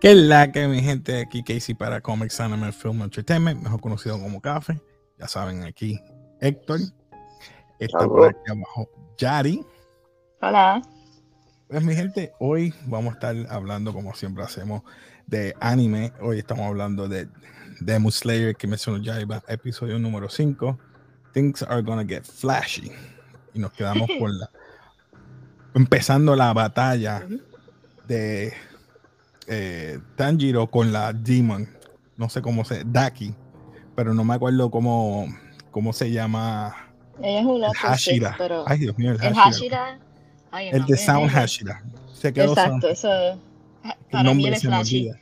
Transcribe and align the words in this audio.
¿Qué 0.00 0.12
es 0.12 0.16
la 0.16 0.50
que 0.50 0.66
mi 0.66 0.80
gente? 0.80 1.20
Aquí 1.20 1.42
Casey 1.42 1.74
para 1.74 2.00
Comics 2.00 2.40
Anime 2.40 2.72
Film 2.72 3.02
Entertainment, 3.02 3.62
mejor 3.62 3.82
conocido 3.82 4.18
como 4.18 4.40
Café. 4.40 4.80
Ya 5.18 5.28
saben, 5.28 5.62
aquí 5.64 6.00
Héctor. 6.40 6.80
Está 7.78 8.08
por 8.08 8.30
aquí 8.30 8.50
abajo 8.50 8.88
Yari. 9.18 9.62
Hola. 10.40 10.80
Pues 11.68 11.84
mi 11.84 11.94
gente, 11.94 12.32
hoy 12.40 12.72
vamos 12.86 13.10
a 13.10 13.14
estar 13.14 13.36
hablando, 13.50 13.92
como 13.92 14.14
siempre 14.14 14.42
hacemos, 14.42 14.82
de 15.26 15.54
anime. 15.60 16.14
Hoy 16.22 16.38
estamos 16.38 16.64
hablando 16.64 17.06
de 17.06 17.28
Demon 17.80 18.10
Slayer, 18.10 18.56
Kimetsu 18.56 18.92
no 18.92 19.02
Yaiba, 19.02 19.42
episodio 19.48 19.98
número 19.98 20.30
5. 20.30 20.78
Things 21.34 21.62
are 21.62 21.82
gonna 21.82 22.06
get 22.06 22.24
flashy. 22.24 22.90
Y 23.52 23.58
nos 23.58 23.72
quedamos 23.74 24.08
con 24.18 24.38
la... 24.38 24.48
Empezando 25.74 26.34
la 26.34 26.54
batalla 26.54 27.26
de 28.08 28.54
eh, 29.50 29.98
Tanjiro 30.16 30.70
con 30.70 30.92
la 30.92 31.12
Demon, 31.12 31.68
no 32.16 32.28
sé 32.30 32.40
cómo 32.40 32.64
se, 32.64 32.84
Daki, 32.84 33.34
pero 33.94 34.14
no 34.14 34.24
me 34.24 34.34
acuerdo 34.34 34.70
cómo, 34.70 35.26
cómo 35.70 35.92
se 35.92 36.10
llama. 36.10 36.74
Ella 37.22 37.40
es 37.40 37.46
una 37.46 37.74
Hashira. 37.74 38.34
pero 38.38 38.64
Ay, 38.66 38.78
Dios 38.78 38.96
mío, 38.96 39.10
el, 39.12 39.22
el 39.22 39.34
Hashira. 39.34 39.98
Hashira 40.50 40.70
el 40.78 40.86
de 40.86 40.96
Sound 40.96 41.30
Hashira. 41.30 41.82
Se 42.14 42.32
quedó 42.32 42.52
Exacto, 42.52 42.88
Sound- 42.88 42.92
eso 42.92 43.12
el 43.12 43.38
para 44.10 44.22
mí 44.24 44.42
nombre 44.42 44.52
es 44.54 44.60
se 44.62 44.68
me. 44.68 45.20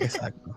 Exacto. 0.00 0.56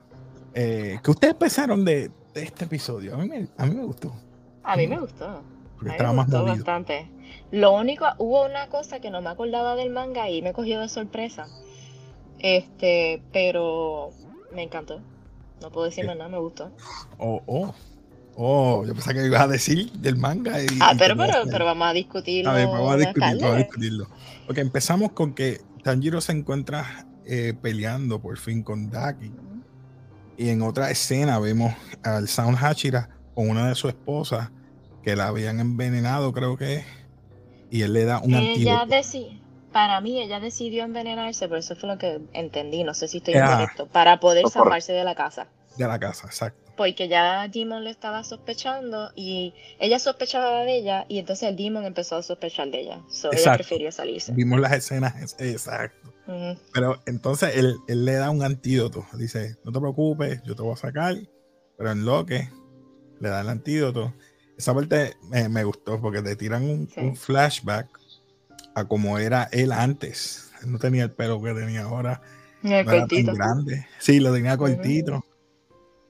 Eh, 0.53 0.99
¿Qué 1.03 1.11
ustedes 1.11 1.35
pensaron 1.35 1.85
de, 1.85 2.09
de 2.33 2.43
este 2.43 2.65
episodio? 2.65 3.13
A 3.15 3.17
mí, 3.17 3.27
me, 3.27 3.47
a 3.57 3.65
mí 3.65 3.75
me 3.75 3.83
gustó. 3.83 4.15
A 4.63 4.75
mí 4.75 4.87
me 4.87 4.97
gustó. 4.99 5.41
Porque 5.75 5.89
A 5.89 5.91
mí 5.91 5.91
estaba 5.91 6.09
me 6.11 6.15
más 6.17 6.25
gustó 6.27 6.39
movido. 6.39 6.55
bastante. 6.55 7.11
Lo 7.51 7.73
único, 7.73 8.05
hubo 8.17 8.45
una 8.45 8.67
cosa 8.69 8.99
que 8.99 9.09
no 9.11 9.21
me 9.21 9.29
acordaba 9.29 9.75
del 9.75 9.91
manga 9.91 10.29
y 10.29 10.41
me 10.41 10.53
cogió 10.53 10.79
de 10.79 10.89
sorpresa. 10.89 11.47
Este, 12.39 13.21
pero 13.33 14.11
me 14.53 14.63
encantó. 14.63 15.01
No 15.61 15.71
puedo 15.71 15.85
decir 15.85 16.05
más 16.05 16.15
nada, 16.17 16.29
me 16.29 16.37
gustó. 16.39 16.71
Oh, 17.17 17.41
oh. 17.47 17.73
Oh, 18.39 18.85
yo 18.85 18.93
pensaba 18.93 19.15
que 19.15 19.25
ibas 19.25 19.41
a 19.41 19.47
decir 19.47 19.91
del 19.93 20.15
manga. 20.17 20.61
Y, 20.61 20.67
Ah, 20.79 20.91
y 20.93 20.97
pero, 20.99 21.15
pero, 21.49 21.65
vamos 21.65 21.87
a 21.87 21.93
discutirlo. 21.93 22.51
A 22.51 22.53
ver, 22.53 22.67
vamos 22.67 22.91
a 22.93 22.97
discutirlo, 22.97 23.27
vamos 23.29 23.43
a 23.43 23.47
tarde. 23.47 23.57
discutirlo. 23.63 24.07
Ok, 24.47 24.57
empezamos 24.59 25.11
con 25.13 25.33
que 25.33 25.61
Tanjiro 25.83 26.21
se 26.21 26.33
encuentra 26.33 27.07
eh, 27.25 27.55
peleando 27.59 28.19
por 28.21 28.37
fin 28.37 28.61
con 28.61 28.91
Daki. 28.91 29.31
Y 30.37 30.49
en 30.49 30.61
otra 30.61 30.91
escena 30.91 31.39
vemos 31.39 31.73
al 32.03 32.27
Sound 32.27 32.57
Hachira 32.63 33.09
con 33.33 33.49
una 33.49 33.67
de 33.69 33.73
sus 33.73 33.89
esposas 33.89 34.51
que 35.01 35.15
la 35.15 35.27
habían 35.29 35.59
envenenado, 35.59 36.31
creo 36.31 36.55
que 36.57 36.75
es. 36.75 36.85
Y 37.71 37.81
él 37.81 37.93
le 37.93 38.05
da 38.05 38.19
un 38.19 38.35
Ella 38.35 38.81
antídoto. 38.81 38.85
deci- 38.87 39.39
para 39.71 39.99
mí, 40.01 40.21
ella 40.21 40.39
decidió 40.39 40.83
envenenarse, 40.83 41.47
pero 41.47 41.59
eso 41.59 41.75
fue 41.75 41.89
lo 41.89 41.97
que 41.97 42.19
entendí. 42.33 42.83
No 42.83 42.93
sé 42.93 43.07
si 43.07 43.17
estoy 43.17 43.35
Ah. 43.35 43.45
incorrecto. 43.51 43.87
Para 43.87 44.19
poder 44.19 44.43
Correcto. 44.43 44.63
zafarse 44.63 44.93
de 44.93 45.03
la 45.03 45.15
casa. 45.15 45.47
de 45.77 45.87
la 45.87 45.99
casa, 45.99 46.25
exacto. 46.25 46.71
Porque 46.75 47.07
ya 47.07 47.47
Demon 47.49 47.83
lo 47.83 47.91
estaba 47.91 48.23
sospechando 48.23 49.11
y 49.15 49.53
ella 49.77 49.99
sospechaba 49.99 50.61
de 50.63 50.75
ella 50.77 51.05
y 51.07 51.19
entonces 51.19 51.49
el 51.49 51.55
Demon 51.55 51.85
empezó 51.85 52.15
a 52.15 52.23
sospechar 52.23 52.71
de 52.71 52.79
ella. 52.81 53.01
So, 53.09 53.27
ella 53.27 53.37
Exacto. 53.37 53.57
prefirió 53.59 53.91
salirse. 53.91 54.31
Vimos 54.33 54.59
las 54.59 54.71
escenas, 54.71 55.15
es- 55.21 55.35
exacto. 55.39 56.11
Pero 56.73 56.99
entonces 57.05 57.55
él, 57.57 57.75
él 57.87 58.05
le 58.05 58.13
da 58.13 58.31
un 58.31 58.41
antídoto. 58.41 59.05
Dice, 59.13 59.55
no 59.63 59.71
te 59.71 59.79
preocupes, 59.79 60.41
yo 60.43 60.55
te 60.55 60.63
voy 60.63 60.73
a 60.73 60.77
sacar. 60.77 61.15
Pero 61.77 61.91
en 61.91 62.03
lo 62.05 62.25
que 62.25 62.49
le 63.19 63.29
da 63.29 63.41
el 63.41 63.49
antídoto. 63.49 64.15
Esa 64.57 64.73
parte 64.73 65.13
me, 65.29 65.47
me 65.49 65.63
gustó 65.63 66.01
porque 66.01 66.23
te 66.23 66.35
tiran 66.35 66.63
un, 66.67 66.89
Sí. 66.89 66.99
un 67.01 67.15
flashback 67.15 67.87
a 68.79 68.85
como 68.85 69.17
era 69.17 69.49
él 69.51 69.71
antes. 69.71 70.51
Él 70.61 70.71
no 70.71 70.79
tenía 70.79 71.03
el 71.03 71.11
pelo 71.11 71.41
que 71.41 71.53
tenía 71.53 71.83
ahora. 71.83 72.21
El 72.63 72.85
no 72.85 72.91
era 72.91 73.07
tan 73.07 73.25
grande. 73.35 73.87
Sí, 73.99 74.19
lo 74.19 74.33
tenía 74.33 74.57
cortito. 74.57 75.23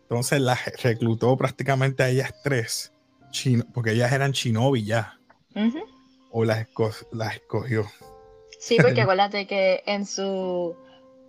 Entonces 0.04 0.40
la 0.42 0.58
reclutó 0.84 1.36
prácticamente 1.38 2.04
a 2.04 2.10
ellas 2.10 2.34
tres. 2.44 2.92
chino- 3.32 3.66
porque 3.74 3.92
ellas 3.92 4.12
eran 4.12 4.32
shinobi 4.32 4.84
ya. 4.86 5.20
O 6.32 6.46
las, 6.46 6.68
esco- 6.68 7.08
las 7.12 7.36
escogió. 7.36 7.86
Sí, 8.60 8.78
porque 8.82 9.02
acuérdate 9.02 9.48
que 9.48 9.84
en 9.86 10.06
su 10.06 10.76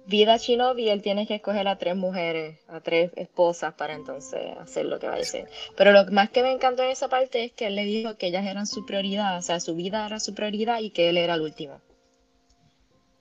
vida 0.08 0.38
shinobi 0.38 0.88
él 0.88 1.02
tiene 1.02 1.26
que 1.26 1.36
escoger 1.36 1.68
a 1.68 1.76
tres 1.78 1.94
mujeres, 1.94 2.58
a 2.68 2.80
tres 2.80 3.12
esposas 3.16 3.74
para 3.74 3.94
entonces 3.94 4.40
hacer 4.58 4.86
lo 4.86 4.98
que 4.98 5.06
va 5.06 5.14
a 5.14 5.18
hacer. 5.18 5.48
Pero 5.76 5.92
lo 5.92 6.06
más 6.06 6.30
que 6.30 6.42
me 6.42 6.50
encantó 6.50 6.82
de 6.82 6.90
esa 6.92 7.08
parte 7.08 7.44
es 7.44 7.52
que 7.52 7.66
él 7.66 7.76
le 7.76 7.84
dijo 7.84 8.16
que 8.16 8.28
ellas 8.28 8.46
eran 8.46 8.66
su 8.66 8.86
prioridad, 8.86 9.38
o 9.38 9.42
sea, 9.42 9.60
su 9.60 9.74
vida 9.74 10.06
era 10.06 10.18
su 10.18 10.34
prioridad 10.34 10.80
y 10.80 10.90
que 10.90 11.10
él 11.10 11.18
era 11.18 11.34
el 11.34 11.42
último. 11.42 11.80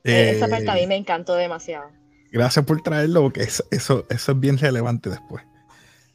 Eh, 0.04 0.32
esa 0.36 0.48
parte 0.48 0.70
a 0.70 0.76
mí 0.76 0.88
me 0.88 0.96
encantó 0.96 1.36
demasiado. 1.36 1.90
Gracias 2.32 2.66
por 2.66 2.82
traerlo, 2.82 3.24
porque 3.24 3.44
eso, 3.44 3.64
eso, 3.72 4.06
eso 4.10 4.32
es 4.32 4.40
bien 4.40 4.58
relevante 4.58 5.10
después. 5.10 5.44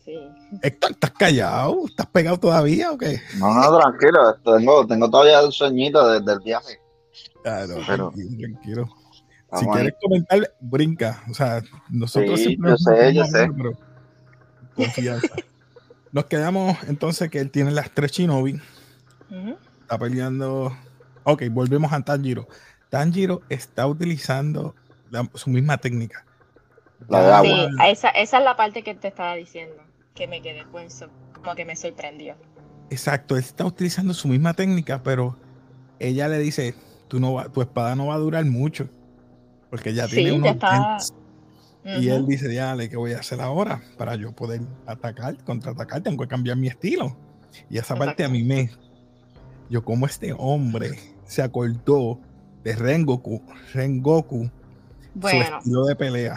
Sí. 0.05 0.19
Héctor, 0.63 0.93
¿estás 0.93 1.11
callado? 1.13 1.87
¿Estás 1.87 2.07
pegado 2.07 2.39
todavía 2.39 2.91
o 2.91 2.99
qué? 2.99 3.21
No, 3.37 3.53
no, 3.55 3.79
tranquilo. 3.79 4.35
Tengo, 4.43 4.87
tengo 4.87 5.11
todavía 5.11 5.41
el 5.41 5.53
sueñito 5.53 6.09
desde 6.09 6.33
el 6.33 6.41
viaje. 6.41 6.81
Ah, 7.45 7.65
no, 7.69 7.77
Pero- 7.87 8.11
tranquilo, 8.11 8.39
tranquilo. 8.41 8.89
Si 9.55 9.65
ahí. 9.67 9.71
quieres 9.73 9.95
comentar, 10.01 10.41
brinca. 10.61 11.23
O 11.31 11.35
sea, 11.35 11.63
nosotros 11.91 12.39
Sí, 12.41 12.47
siempre 12.47 12.71
yo 12.71 12.73
nos 12.73 12.83
sé, 12.83 13.15
yo 13.15 13.25
sé. 13.25 13.49
pero 13.57 13.73
Confianza. 14.75 15.29
Nos 16.13 16.25
quedamos 16.27 16.77
entonces 16.89 17.31
que 17.31 17.39
él 17.41 17.51
tiene 17.51 17.71
las 17.71 17.91
tres 17.91 18.13
shinobi. 18.13 18.61
Está 19.83 19.99
peleando. 19.99 20.77
Ok, 21.25 21.43
volvemos 21.51 21.93
a 21.93 22.01
Tanjiro. 22.03 22.49
Tanjiro 22.91 23.41
está 23.49 23.87
utilizando 23.87 24.75
la- 25.11 25.29
su 25.35 25.51
misma 25.51 25.79
técnica. 25.79 26.25
La 27.09 27.21
de 27.21 27.29
Ya- 27.29 27.39
agua. 27.39 27.49
Sí, 27.71 27.91
esa, 27.91 28.09
esa 28.11 28.39
es 28.39 28.45
la 28.45 28.57
parte 28.57 28.83
que 28.83 28.95
te 28.95 29.09
estaba 29.09 29.35
diciendo, 29.35 29.77
que 30.15 30.27
me 30.27 30.41
quedé 30.43 30.65
pues, 30.71 31.05
como 31.35 31.55
que 31.55 31.65
me 31.65 31.77
sorprendió. 31.77 32.35
Exacto, 32.91 33.37
él 33.37 33.41
está 33.43 33.65
utilizando 33.65 34.13
su 34.15 34.29
misma 34.29 34.53
técnica, 34.55 35.03
pero 35.03 35.37
ella 35.99 36.29
le 36.29 36.39
dice, 36.39 36.75
Tú 37.09 37.21
no 37.21 37.35
va- 37.35 37.49
tu 37.51 37.61
espada 37.61 37.95
no 37.95 38.07
va 38.07 38.15
a 38.15 38.19
durar 38.19 38.43
mucho, 38.47 38.89
porque 39.73 39.95
ya 39.95 40.07
Sí, 40.07 40.17
tiene 40.17 40.39
ya 40.45 40.53
unos. 40.53 41.15
Y 41.99 42.11
él 42.11 42.27
dice, 42.27 42.47
diale, 42.47 42.91
¿qué 42.91 42.99
voy 42.99 43.15
a 43.15 43.21
hacer 43.21 43.41
ahora 43.41 43.81
para 43.97 44.17
yo 44.17 44.33
poder 44.33 44.61
atacar, 44.85 45.43
contraatacar? 45.45 46.03
Tengo 46.03 46.25
que 46.25 46.29
cambiar 46.29 46.59
mi 46.59 46.69
estilo. 46.69 47.17
Y 47.71 47.79
esa 47.79 47.97
parte 47.97 48.23
a 48.23 48.29
mí 48.29 48.43
me... 48.43 48.71
Yo 49.71 49.83
como 49.83 50.05
este 50.05 50.35
hombre 50.37 50.99
se 51.25 51.41
acordó 51.41 52.21
de 52.63 52.77
Rengoku, 52.77 53.43
Rengoku, 53.73 54.45
su 54.45 54.51
Bueno, 55.15 55.57
estilo 55.57 55.87
de 55.87 55.97
pelea. 55.97 56.37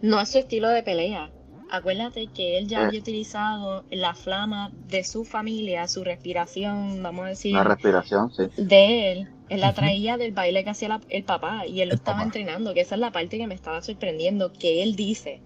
no 0.00 0.18
es 0.18 0.30
su 0.30 0.38
estilo 0.38 0.70
de 0.70 0.82
pelea. 0.82 1.30
Acuérdate 1.70 2.28
que 2.28 2.58
él 2.58 2.68
ya 2.68 2.82
Eh. 2.82 2.84
había 2.86 3.00
utilizado 3.00 3.84
la 3.90 4.14
flama 4.14 4.70
de 4.88 5.02
su 5.04 5.24
familia, 5.24 5.88
su 5.88 6.04
respiración, 6.04 7.02
vamos 7.02 7.26
a 7.26 7.28
decir, 7.30 7.54
La 7.54 7.64
respiración, 7.64 8.32
sí. 8.32 8.44
de 8.56 9.12
él. 9.12 9.28
Él 9.48 9.60
la 9.60 9.74
traía 9.74 10.16
del 10.16 10.32
baile 10.32 10.64
que 10.64 10.70
hacía 10.70 10.88
la- 10.88 11.00
el 11.08 11.22
papá 11.24 11.66
y 11.66 11.80
él 11.80 11.88
lo 11.88 11.94
El 11.94 11.98
estaba 12.00 12.18
papá. 12.18 12.24
entrenando, 12.26 12.74
que 12.74 12.80
esa 12.80 12.94
es 12.96 13.00
la 13.00 13.12
parte 13.12 13.38
que 13.38 13.46
me 13.46 13.54
estaba 13.54 13.80
sorprendiendo, 13.82 14.52
que 14.52 14.82
él 14.82 14.96
dice, 14.96 15.40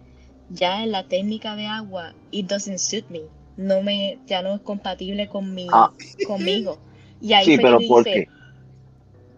ya 0.50 0.82
en 0.82 0.90
la 0.92 1.04
técnica 1.06 1.54
de 1.56 1.66
agua, 1.66 2.14
it 2.30 2.46
doesn't 2.46 2.78
suit 2.78 3.04
me, 3.10 3.20
no 3.56 3.82
me, 3.82 4.18
ya 4.26 4.42
no 4.42 4.54
es 4.54 4.60
compatible 4.62 5.28
con 5.28 5.54
mi, 5.54 5.66
Ah. 5.72 5.90
conmigo. 6.26 6.78
Y 7.20 7.32
ahí 7.34 7.44
Sí, 7.44 7.58
pero 7.58 7.78
¿por 7.86 8.04
qué? 8.04 8.26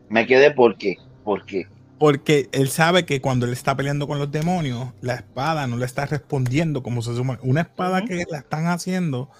Me 0.08 0.26
quedé 0.26 0.50
por 0.52 0.76
qué. 0.76 0.96
¿Por 1.24 1.44
qué? 1.44 1.66
Porque 2.02 2.48
él 2.50 2.68
sabe 2.68 3.06
que 3.06 3.20
cuando 3.20 3.46
él 3.46 3.52
está 3.52 3.76
peleando 3.76 4.08
con 4.08 4.18
los 4.18 4.28
demonios, 4.32 4.88
la 5.02 5.14
espada 5.14 5.68
no 5.68 5.76
le 5.76 5.84
está 5.86 6.04
respondiendo 6.04 6.82
como 6.82 7.00
se 7.00 7.14
supone. 7.14 7.38
Una 7.44 7.60
espada 7.60 8.04
que 8.04 8.24
la 8.28 8.38
están 8.38 8.66
haciendo 8.66 9.30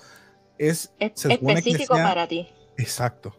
es, 0.59 0.93
es 1.01 1.25
específico 1.27 1.97
sea- 1.97 2.05
para 2.07 2.29
ti. 2.29 2.49
Exacto. 2.79 3.35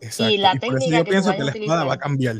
Exacto. 0.00 0.32
Y 0.32 0.38
la 0.38 0.54
técnica 0.56 0.98
yo 0.98 1.04
que 1.04 1.10
pienso 1.10 1.36
que 1.36 1.44
la 1.44 1.52
espada 1.52 1.84
va 1.84 1.94
a 1.94 1.98
cambiar. 1.98 2.36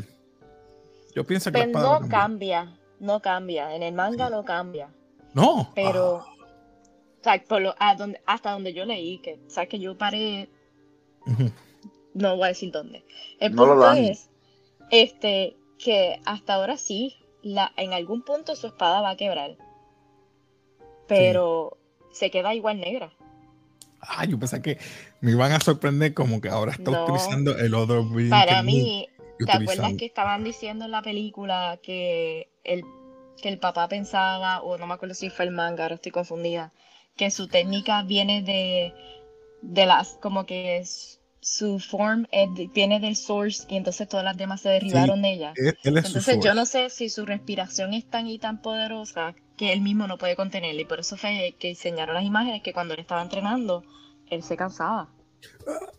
Yo 1.15 1.23
pienso 1.25 1.53
que 1.53 1.57
la 1.57 1.63
Pero 1.65 1.69
espada 1.77 1.89
va 1.89 1.95
a 1.95 1.99
no 2.01 2.09
cambia, 2.09 2.77
no 2.99 3.21
cambia, 3.21 3.73
en 3.73 3.81
el 3.83 3.93
manga 3.93 4.29
no 4.29 4.43
cambia. 4.43 4.89
No. 5.33 5.71
Pero, 5.73 6.17
Ah, 6.27 6.33
o 7.21 7.23
sea, 7.23 7.43
por 7.47 7.61
lo- 7.61 7.75
a 7.79 7.95
donde- 7.95 8.19
hasta 8.25 8.51
donde 8.51 8.73
yo 8.73 8.83
leí, 8.83 9.19
que, 9.19 9.39
o 9.47 9.49
sea, 9.49 9.67
que 9.67 9.79
yo 9.79 9.97
paré, 9.97 10.49
no 12.13 12.35
voy 12.35 12.43
a 12.43 12.47
decir 12.47 12.71
dónde. 12.73 13.05
El 13.39 13.55
No 13.55 13.65
lo 13.65 13.71
punto 13.73 13.85
dan. 13.85 13.97
es, 13.99 14.29
este, 14.91 15.55
que 15.77 16.19
hasta 16.25 16.55
ahora 16.55 16.77
sí, 16.77 17.15
la, 17.41 17.71
en 17.77 17.93
algún 17.93 18.23
punto 18.23 18.55
su 18.55 18.67
espada 18.67 19.01
va 19.01 19.11
a 19.11 19.17
quebrar. 19.17 19.57
Pero 21.07 21.77
se 22.11 22.31
queda 22.31 22.53
igual 22.53 22.79
negra. 22.79 23.11
Ah, 24.01 24.25
yo 24.25 24.37
pensé 24.39 24.61
que 24.61 24.77
me 25.21 25.31
iban 25.31 25.51
a 25.51 25.59
sorprender 25.59 26.13
como 26.13 26.39
que 26.41 26.49
ahora 26.49 26.71
está 26.71 26.91
No. 26.91 27.03
utilizando 27.03 27.57
el 27.57 27.71
beam 27.71 28.29
Para 28.29 28.61
mí, 28.61 29.09
¿te 29.43 29.51
acuerdas 29.51 29.93
que 29.97 30.05
estaban 30.05 30.43
diciendo 30.43 30.85
en 30.85 30.91
la 30.91 31.01
película 31.01 31.79
que 31.81 32.49
el, 32.63 32.83
que 33.41 33.49
el 33.49 33.59
papá 33.59 33.87
pensaba, 33.87 34.61
o 34.61 34.77
no 34.77 34.87
me 34.87 34.93
acuerdo 34.93 35.15
si 35.15 35.29
fue 35.29 35.45
el 35.45 35.51
manga, 35.51 35.83
ahora 35.83 35.95
estoy 35.95 36.11
confundida, 36.11 36.73
que 37.15 37.31
su 37.31 37.47
técnica 37.47 38.03
viene 38.03 38.43
de, 38.43 38.93
de 39.61 39.85
las, 39.85 40.17
como 40.21 40.45
que 40.45 40.77
es 40.77 41.16
su 41.49 41.79
form 41.79 42.27
es 42.31 42.53
de- 42.55 42.67
viene 42.67 42.99
del 42.99 43.15
source 43.15 43.65
y 43.69 43.77
entonces 43.77 44.07
todas 44.09 44.25
las 44.25 44.35
demás 44.35 44.59
se 44.59 44.67
derribaron 44.69 45.21
de 45.21 45.31
ella. 45.33 45.53
Él, 45.55 45.77
él 45.83 45.97
es 45.97 46.03
su 46.03 46.17
Entonces 46.17 46.43
yo 46.43 46.53
no 46.53 46.65
sé 46.65 46.89
si 46.89 47.09
su 47.09 47.25
respiración 47.25 47.93
es 47.93 48.05
tan 48.05 48.27
y 48.27 48.37
tan 48.37 48.61
poderosa 48.61 49.33
que 49.55 49.71
él 49.71 49.79
mismo 49.81 50.07
no 50.07 50.17
puede 50.17 50.35
contenerla 50.35 50.81
y 50.81 50.85
por 50.85 50.99
eso 50.99 51.15
fue 51.15 51.55
que 51.57 51.69
diseñaron 51.69 52.15
las 52.15 52.25
imágenes 52.25 52.61
que 52.63 52.73
cuando 52.73 52.93
él 52.95 52.99
estaba 52.99 53.21
entrenando, 53.21 53.83
él 54.29 54.43
se 54.43 54.57
cansaba. 54.57 55.07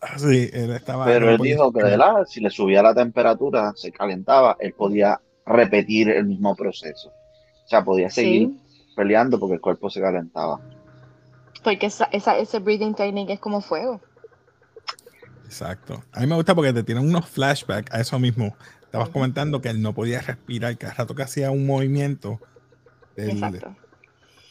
Ah, 0.03 0.19
Sí, 0.19 0.51
él 0.53 0.71
estaba. 0.73 1.07
Pero 1.07 1.31
él 1.31 1.39
dijo 1.39 1.73
que 1.73 1.81
respirar. 1.81 2.15
¿verdad? 2.15 2.27
si 2.27 2.41
le 2.41 2.51
subía 2.51 2.83
la 2.83 2.95
temperatura, 2.95 3.73
se 3.75 3.91
calentaba, 3.91 4.57
él 4.61 4.75
podía 4.75 5.19
repetir 5.47 6.11
el 6.11 6.27
mismo 6.27 6.55
proceso. 6.57 7.09
O 7.09 7.69
sea, 7.69 7.83
podía 7.85 8.11
seguir 8.11 8.49
Sí, 8.49 8.61
peleando 8.95 9.39
porque 9.41 9.55
el 9.55 9.61
cuerpo 9.63 9.89
se 9.89 10.01
calentaba. 10.03 10.61
porque 11.65 11.87
esa, 11.87 12.05
esa, 12.13 12.37
ese 12.39 12.59
breathing 12.59 12.95
technique 12.95 13.33
es 13.33 13.41
como 13.41 13.61
fuego. 13.63 14.01
Exacto. 15.49 16.05
A 16.13 16.21
mí 16.21 16.27
me 16.27 16.35
gusta 16.35 16.55
porque 16.55 16.75
te 16.75 16.83
tienen 16.83 17.09
unos 17.09 17.27
flashbacks 17.27 17.91
a 17.91 18.01
eso 18.01 18.19
mismo. 18.19 18.55
Estabas 18.83 19.09
comentando 19.09 19.63
que 19.63 19.71
él 19.71 19.81
no 19.81 19.95
podía 19.95 20.21
respirar, 20.21 20.77
cada 20.77 20.93
rato 20.95 21.15
que 21.15 21.23
hacía 21.23 21.51
un 21.51 21.67
movimiento 21.67 22.39
del 23.17 23.31
Exacto. 23.31 23.75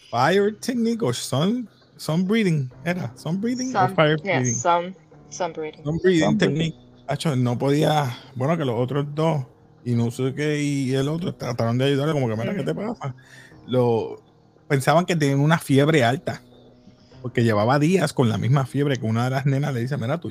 fire 0.09 0.55
technique 0.59 1.03
o 1.05 1.13
sun, 1.13 1.69
sun 1.97 2.27
breathing, 2.27 2.71
¿era? 2.83 3.11
Sun 3.15 3.39
breathing 3.39 3.75
o 3.75 3.79
Some, 3.79 3.95
fire 3.95 4.17
yeah, 4.23 4.39
breathing? 4.39 4.55
some, 4.55 4.95
some 5.29 5.53
breathing. 5.53 5.83
Sun 5.83 5.97
breathing 5.99 6.23
Sun 6.25 6.37
breathing. 6.37 6.37
technique. 6.39 6.77
Hacho, 7.07 7.35
no 7.35 7.57
podía, 7.57 8.17
bueno, 8.35 8.57
que 8.57 8.65
los 8.65 8.75
otros 8.79 9.05
dos, 9.15 9.45
y 9.85 9.93
no 9.93 10.09
sé 10.11 10.33
qué, 10.35 10.61
y 10.61 10.93
el 10.95 11.07
otro 11.07 11.33
trataron 11.35 11.77
de 11.77 11.85
ayudarle, 11.85 12.13
como 12.13 12.27
que, 12.27 12.35
mira, 12.35 12.55
¿qué 12.55 12.63
te 12.63 12.75
pasa? 12.75 13.15
Lo, 13.67 14.21
pensaban 14.67 15.05
que 15.05 15.15
tenían 15.15 15.39
una 15.39 15.57
fiebre 15.59 16.03
alta, 16.03 16.41
porque 17.21 17.43
llevaba 17.43 17.79
días 17.79 18.13
con 18.13 18.29
la 18.29 18.37
misma 18.37 18.65
fiebre 18.65 18.97
que 18.97 19.05
una 19.05 19.23
de 19.25 19.29
las 19.31 19.45
nenas 19.45 19.73
le 19.73 19.79
dice, 19.81 19.97
mira, 19.97 20.19
tú, 20.19 20.29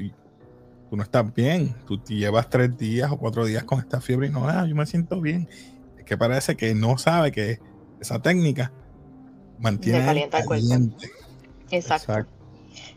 tú 0.88 0.96
no 0.96 1.02
estás 1.02 1.32
bien, 1.34 1.74
tú 1.86 2.00
te 2.00 2.14
llevas 2.14 2.48
tres 2.48 2.76
días 2.76 3.10
o 3.12 3.18
cuatro 3.18 3.44
días 3.44 3.64
con 3.64 3.80
esta 3.80 4.00
fiebre 4.00 4.28
y 4.28 4.30
no, 4.30 4.48
ah, 4.48 4.66
yo 4.68 4.74
me 4.74 4.86
siento 4.86 5.20
bien. 5.20 5.48
Es 5.96 6.04
que 6.04 6.16
parece 6.16 6.56
que 6.56 6.74
no 6.74 6.98
sabe 6.98 7.32
que 7.32 7.58
esa 8.00 8.20
técnica 8.20 8.72
mantiene 9.58 9.98
el 10.00 10.06
calienta 10.06 10.38
el 10.38 10.46
cuerpo. 10.46 10.66
caliente. 10.68 11.08
Exacto. 11.70 12.14
Exacto. 12.14 12.32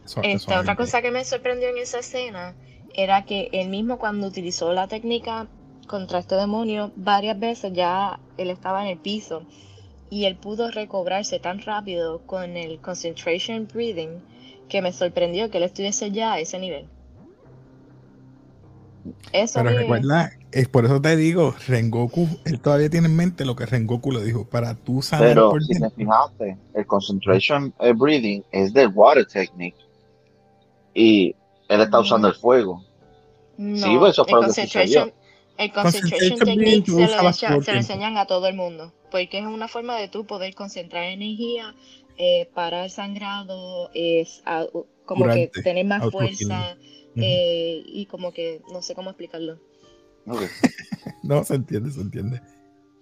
Eso- 0.06 0.21
eso 0.24 0.51
otra 0.59 0.75
cosa 0.75 1.01
que 1.01 1.12
me 1.12 1.24
sorprendió 1.25 1.69
en 1.69 1.77
esa 1.77 2.00
escena 2.00 2.56
era 2.95 3.24
que 3.25 3.50
él 3.53 3.69
mismo 3.69 3.97
cuando 4.00 4.27
utilizó 4.27 4.74
la 4.74 4.88
técnica 4.88 5.47
contra 5.88 6.19
este 6.19 6.35
demonio, 6.35 6.92
varias 6.95 7.39
veces 7.39 7.74
ya 7.74 8.19
él 8.38 8.50
estaba 8.50 8.81
en 8.83 8.89
el 8.89 9.00
piso 9.00 9.45
y 10.09 10.25
él 10.25 10.38
pudo 10.38 10.71
recobrarse 10.71 11.39
tan 11.39 11.59
rápido 11.62 12.25
con 12.25 12.57
el 12.57 12.80
concentration 12.81 13.68
breathing 13.68 14.24
que 14.68 14.81
me 14.81 14.94
sorprendió 14.94 15.50
que 15.50 15.57
él 15.57 15.63
estuviese 15.63 16.12
ya 16.12 16.33
a 16.33 16.39
ese 16.39 16.59
nivel. 16.59 16.89
Eso 19.31 19.63
Pero 19.63 19.78
recuerda, 19.78 20.31
es 20.51 20.68
por 20.68 20.86
eso 20.86 21.01
te 21.01 21.16
digo, 21.16 21.56
Rengoku, 21.68 22.28
él 22.46 22.60
todavía 22.60 22.90
tiene 22.90 23.07
en 23.07 23.16
mente 23.16 23.46
lo 23.46 23.56
que 23.56 23.66
Rengoku 23.66 24.12
le 24.12 24.24
dijo, 24.24 24.46
para 24.46 24.75
tú 24.75 25.01
saber 25.01 25.34
Pero 25.36 25.50
por 25.51 25.63
si 25.63 25.80
te 25.80 25.90
fijaste, 25.92 26.57
el 26.74 26.86
concentration 26.86 27.74
eh, 27.80 27.94
breathing 27.94 28.44
es 28.51 28.74
del 28.74 28.90
water 28.94 29.25
technique. 29.25 29.78
Y 30.94 31.36
él 31.68 31.81
está 31.81 32.00
usando 32.00 32.28
el 32.28 32.34
fuego. 32.36 32.84
no, 33.57 33.78
sí, 33.78 33.98
pues 33.98 34.12
eso 34.13 34.24
el 34.24 34.30
fue 34.30 34.40
lo 34.40 34.42
que 34.42 34.46
concentration, 34.48 35.13
el 35.57 35.72
concentration 35.72 36.40
Concentration 36.40 36.56
breathing 36.57 36.84
technique 36.84 36.92
se 36.92 37.16
lo, 37.16 37.30
echa- 37.30 37.63
se 37.63 37.72
lo 37.74 37.78
enseñan 37.78 38.18
a 38.18 38.25
todo 38.25 38.48
el 38.48 38.56
mundo, 38.56 38.94
porque 39.12 39.40
es 39.40 39.45
una 39.45 39.68
forma 39.68 39.98
de 39.98 40.07
tú 40.07 40.25
poder 40.25 40.56
concentrar 40.56 41.04
energía, 41.06 41.75
eh, 42.18 42.50
parar 42.54 42.86
el 42.86 42.92
sangrado, 42.92 43.90
es 43.94 44.42
a- 44.45 44.66
como 45.06 45.25
que 45.25 45.48
tener 45.63 45.86
más 45.86 46.12
fuerza 46.12 46.78
-huh. 47.19 47.25
eh, 47.25 47.83
y 47.86 48.06
como 48.06 48.31
que 48.31 48.62
no 48.71 48.81
sé 48.81 48.95
cómo 48.95 49.10
explicarlo. 49.10 49.60
Okay. 50.25 50.48
no, 51.24 51.44
se 51.44 51.56
entiende, 51.56 51.92
se 51.92 52.01
entiende. 52.01 52.42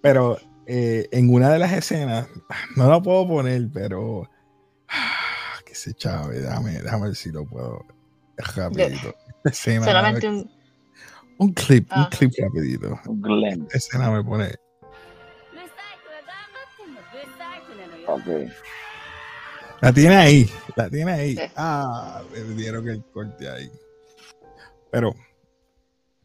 Pero 0.02 0.38
eh, 0.66 1.08
en 1.12 1.32
una 1.32 1.50
de 1.50 1.58
las 1.58 1.72
escenas, 1.72 2.28
no 2.76 2.88
la 2.88 3.00
puedo 3.00 3.26
poner, 3.26 3.68
pero... 3.72 4.28
Ah, 4.90 5.60
que 5.66 5.74
se 5.74 5.92
chave, 5.92 6.40
déjame, 6.40 6.80
déjame 6.80 7.08
ver 7.08 7.14
si 7.14 7.30
lo 7.30 7.44
puedo 7.44 7.84
rapidito. 8.38 9.14
Escena, 9.44 9.84
solamente 9.84 10.28
un... 10.28 10.50
Un 11.36 11.52
clip, 11.52 11.86
ah. 11.90 12.08
un 12.10 12.18
clip 12.18 12.32
rapidito. 12.38 12.98
Un 13.06 13.68
Escena 13.70 14.10
me 14.10 14.24
pone... 14.24 14.54
Okay. 18.06 18.50
La 19.80 19.92
tiene 19.92 20.16
ahí, 20.16 20.50
la 20.74 20.88
tiene 20.88 21.12
ahí. 21.12 21.36
Sí. 21.36 21.42
Ah, 21.54 22.22
me 22.32 22.54
dieron 22.54 22.88
el 22.88 23.04
corte 23.12 23.48
ahí. 23.48 23.70
Pero 24.90 25.14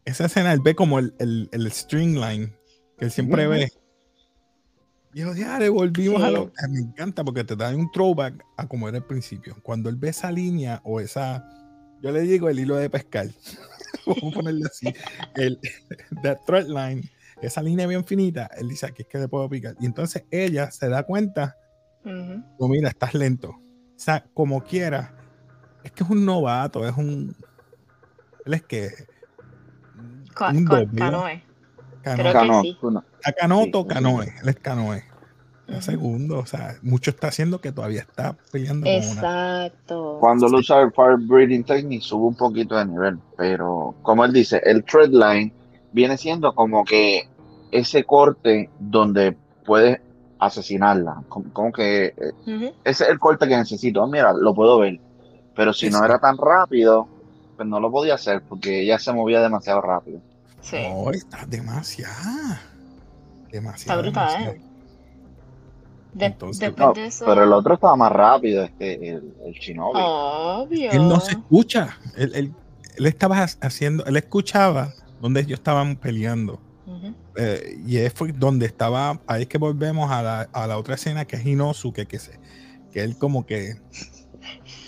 esa 0.04 0.26
escena, 0.26 0.52
él 0.52 0.60
ve 0.60 0.74
como 0.74 0.98
el, 0.98 1.14
el, 1.18 1.48
el 1.52 1.70
string 1.72 2.14
line 2.20 2.52
que 2.98 3.06
él 3.06 3.10
siempre 3.10 3.46
ve. 3.46 3.68
Y 5.12 5.20
yo, 5.20 5.34
ya, 5.34 5.58
le 5.58 5.68
volvimos 5.68 6.22
a 6.22 6.30
lo. 6.30 6.48
eh, 6.48 6.68
Me 6.70 6.80
encanta 6.80 7.24
porque 7.24 7.44
te 7.44 7.54
da 7.56 7.74
un 7.74 7.90
throwback 7.90 8.44
a 8.56 8.66
como 8.66 8.88
era 8.88 8.98
al 8.98 9.06
principio. 9.06 9.56
Cuando 9.62 9.88
él 9.88 9.96
ve 9.96 10.08
esa 10.10 10.30
línea 10.30 10.80
o 10.84 11.00
esa. 11.00 11.48
Yo 12.02 12.10
le 12.10 12.20
digo 12.22 12.48
el 12.48 12.58
hilo 12.58 12.76
de 12.76 12.90
pescar. 12.90 13.28
Vamos 14.06 14.32
a 14.32 14.34
ponerle 14.34 14.66
así. 14.66 14.92
El 15.36 15.58
the 16.22 16.36
thread 16.46 16.66
line, 16.66 17.08
esa 17.40 17.62
línea 17.62 17.86
bien 17.86 18.04
finita. 18.04 18.50
Él 18.58 18.68
dice 18.68 18.86
aquí 18.86 19.02
es 19.02 19.08
que 19.08 19.18
le 19.18 19.28
puedo 19.28 19.48
picar. 19.48 19.76
Y 19.80 19.86
entonces 19.86 20.24
ella 20.30 20.70
se 20.70 20.88
da 20.88 21.04
cuenta 21.04 21.56
o 22.58 22.68
mira, 22.68 22.88
estás 22.90 23.14
lento. 23.14 23.50
O 23.50 23.98
sea, 23.98 24.24
como 24.34 24.62
quiera, 24.62 25.14
es 25.84 25.92
que 25.92 26.04
es 26.04 26.10
un 26.10 26.24
novato, 26.24 26.86
es 26.86 26.96
un. 26.96 27.34
Él 28.44 28.54
es 28.54 28.62
que. 28.62 28.90
Ca- 30.34 30.50
un 30.50 30.64
ca- 30.64 30.76
doble, 30.80 30.98
canoe. 30.98 31.42
cano- 32.02 32.14
Creo 32.16 32.26
que 32.26 32.32
Cano, 32.32 32.62
sí. 32.62 32.78
a 33.24 33.32
Canoto, 33.32 33.82
sí. 33.82 33.88
Canoe. 33.88 34.24
Él 34.42 34.48
es 34.48 34.56
Canoe. 34.56 35.04
Ujú. 35.66 35.80
segundo, 35.80 36.40
o 36.40 36.44
sea, 36.44 36.76
mucho 36.82 37.08
está 37.10 37.28
haciendo 37.28 37.58
que 37.58 37.72
todavía 37.72 38.02
está 38.02 38.36
peleando 38.52 38.84
con 38.84 38.92
una. 38.96 39.02
Exacto. 39.02 40.18
Cuando 40.20 40.46
él 40.48 40.56
usa 40.56 40.82
el 40.82 40.92
fire 40.92 41.16
breathing 41.16 41.64
technique 41.64 42.04
sube 42.04 42.26
un 42.26 42.34
poquito 42.36 42.76
de 42.76 42.84
nivel, 42.84 43.18
pero 43.38 43.94
como 44.02 44.26
él 44.26 44.32
dice, 44.34 44.60
el 44.62 44.84
thread 44.84 45.08
line 45.08 45.54
viene 45.92 46.18
siendo 46.18 46.54
como 46.54 46.84
que 46.84 47.30
ese 47.70 48.04
corte 48.04 48.68
donde 48.78 49.38
puedes 49.64 50.00
asesinarla, 50.38 51.22
como, 51.30 51.50
como 51.54 51.72
que 51.72 52.08
eh, 52.08 52.14
Ujú. 52.46 52.74
ese 52.84 53.04
es 53.04 53.10
el 53.10 53.18
corte 53.18 53.48
que 53.48 53.56
necesito, 53.56 54.06
mira, 54.06 54.34
lo 54.34 54.54
puedo 54.54 54.78
ver, 54.80 55.00
pero 55.56 55.72
si 55.72 55.86
Sí, 55.86 55.92
no 55.92 56.00
sí. 56.00 56.04
era 56.04 56.18
tan 56.18 56.36
rápido, 56.36 57.08
pues 57.56 57.68
no 57.68 57.80
lo 57.80 57.90
podía 57.90 58.14
hacer 58.14 58.42
porque 58.48 58.82
ella 58.82 58.98
se 58.98 59.12
movía 59.12 59.40
demasiado 59.40 59.80
rápido. 59.80 60.20
Sí. 60.60 60.76
No, 60.88 61.10
está 61.10 61.44
demasiado. 61.46 62.12
Está 62.14 62.60
Demasiado. 63.52 64.02
brutal. 64.02 64.28
demasiado. 64.28 64.74
De- 66.14 66.26
Entonces, 66.26 66.60
después 66.60 66.86
No, 66.86 66.92
de 66.92 67.06
eso. 67.06 67.24
pero 67.26 67.42
el 67.44 67.52
otro 67.52 67.74
estaba 67.74 67.96
más 67.96 68.12
rápido, 68.12 68.62
este, 68.62 69.08
el, 69.08 69.34
el 69.44 69.52
Shinobi. 69.52 69.98
Obvio. 70.02 70.90
Él 70.92 71.08
no 71.08 71.18
se 71.20 71.32
escucha. 71.32 71.98
Él, 72.16 72.32
él- 72.34 72.54
él 72.96 73.06
estaba 73.06 73.42
haciendo, 73.60 74.04
él 74.06 74.16
escuchaba 74.16 74.92
donde 75.20 75.40
ellos 75.40 75.58
estaban 75.58 75.96
peleando. 75.96 76.60
Eh, 77.36 77.80
y 77.84 77.96
es 77.96 78.12
fue 78.12 78.30
donde 78.30 78.66
estaba, 78.66 79.18
ahí 79.26 79.42
es 79.42 79.48
que 79.48 79.58
volvemos 79.58 80.08
a 80.12 80.22
la, 80.22 80.40
a 80.52 80.66
la 80.68 80.78
otra 80.78 80.94
escena 80.94 81.24
que 81.24 81.34
es 81.34 81.44
Inosuke, 81.44 82.06
que, 82.06 82.20
se, 82.20 82.38
que 82.92 83.02
él 83.02 83.18
como 83.18 83.44
que 83.44 83.74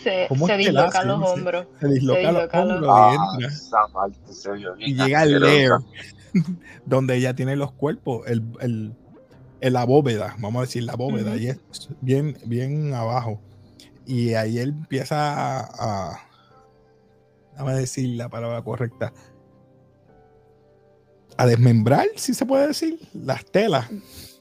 Se, 0.02 0.26
¿Cómo 0.28 0.46
se 0.46 0.54
es 0.60 0.66
que 0.66 0.72
la 0.72 0.82
dislocan 0.84 1.08
los 1.08 1.20
Se- 1.20 1.26
hombros. 1.34 1.66
se 1.80 1.88
disloca 1.88 2.20
los 2.32 2.32
disloca 2.42 2.64
los- 2.64 2.75
hombros 2.75 2.90
Ah, 2.94 3.10
y 3.12 3.34
entra. 3.44 3.48
esa 3.56 3.78
parte 3.92 4.32
se 4.32 4.50
oyó 4.50 4.75
bien 4.76 4.90
Y 4.90 4.94
llega 4.94 5.20
al 5.20 5.40
lair 5.40 5.70
donde 6.86 7.16
ella 7.16 7.34
tiene 7.34 7.56
los 7.56 7.72
cuerpos, 7.72 8.26
el, 8.26 8.42
el, 8.60 8.94
el- 9.60 9.72
la 9.72 9.84
bóveda, 9.84 10.36
vamos 10.38 10.60
a 10.60 10.66
decir 10.66 10.82
la 10.84 10.94
bóveda, 10.94 11.36
y 11.36 11.48
es 11.48 11.58
bien, 12.00 12.36
bien 12.44 12.94
abajo. 12.94 13.40
Y 14.06 14.34
ahí 14.34 14.58
él 14.58 14.68
empieza 14.68 15.60
a, 15.60 16.10
a 16.12 16.20
déjame 17.52 17.75
decir 17.75 18.16
la 18.16 18.28
palabra 18.28 18.62
correcta, 18.62 19.12
a 21.38 21.46
desmembrar, 21.46 22.06
si 22.16 22.32
se 22.34 22.46
puede 22.46 22.68
decir, 22.68 22.98
las 23.12 23.44
telas, 23.44 23.88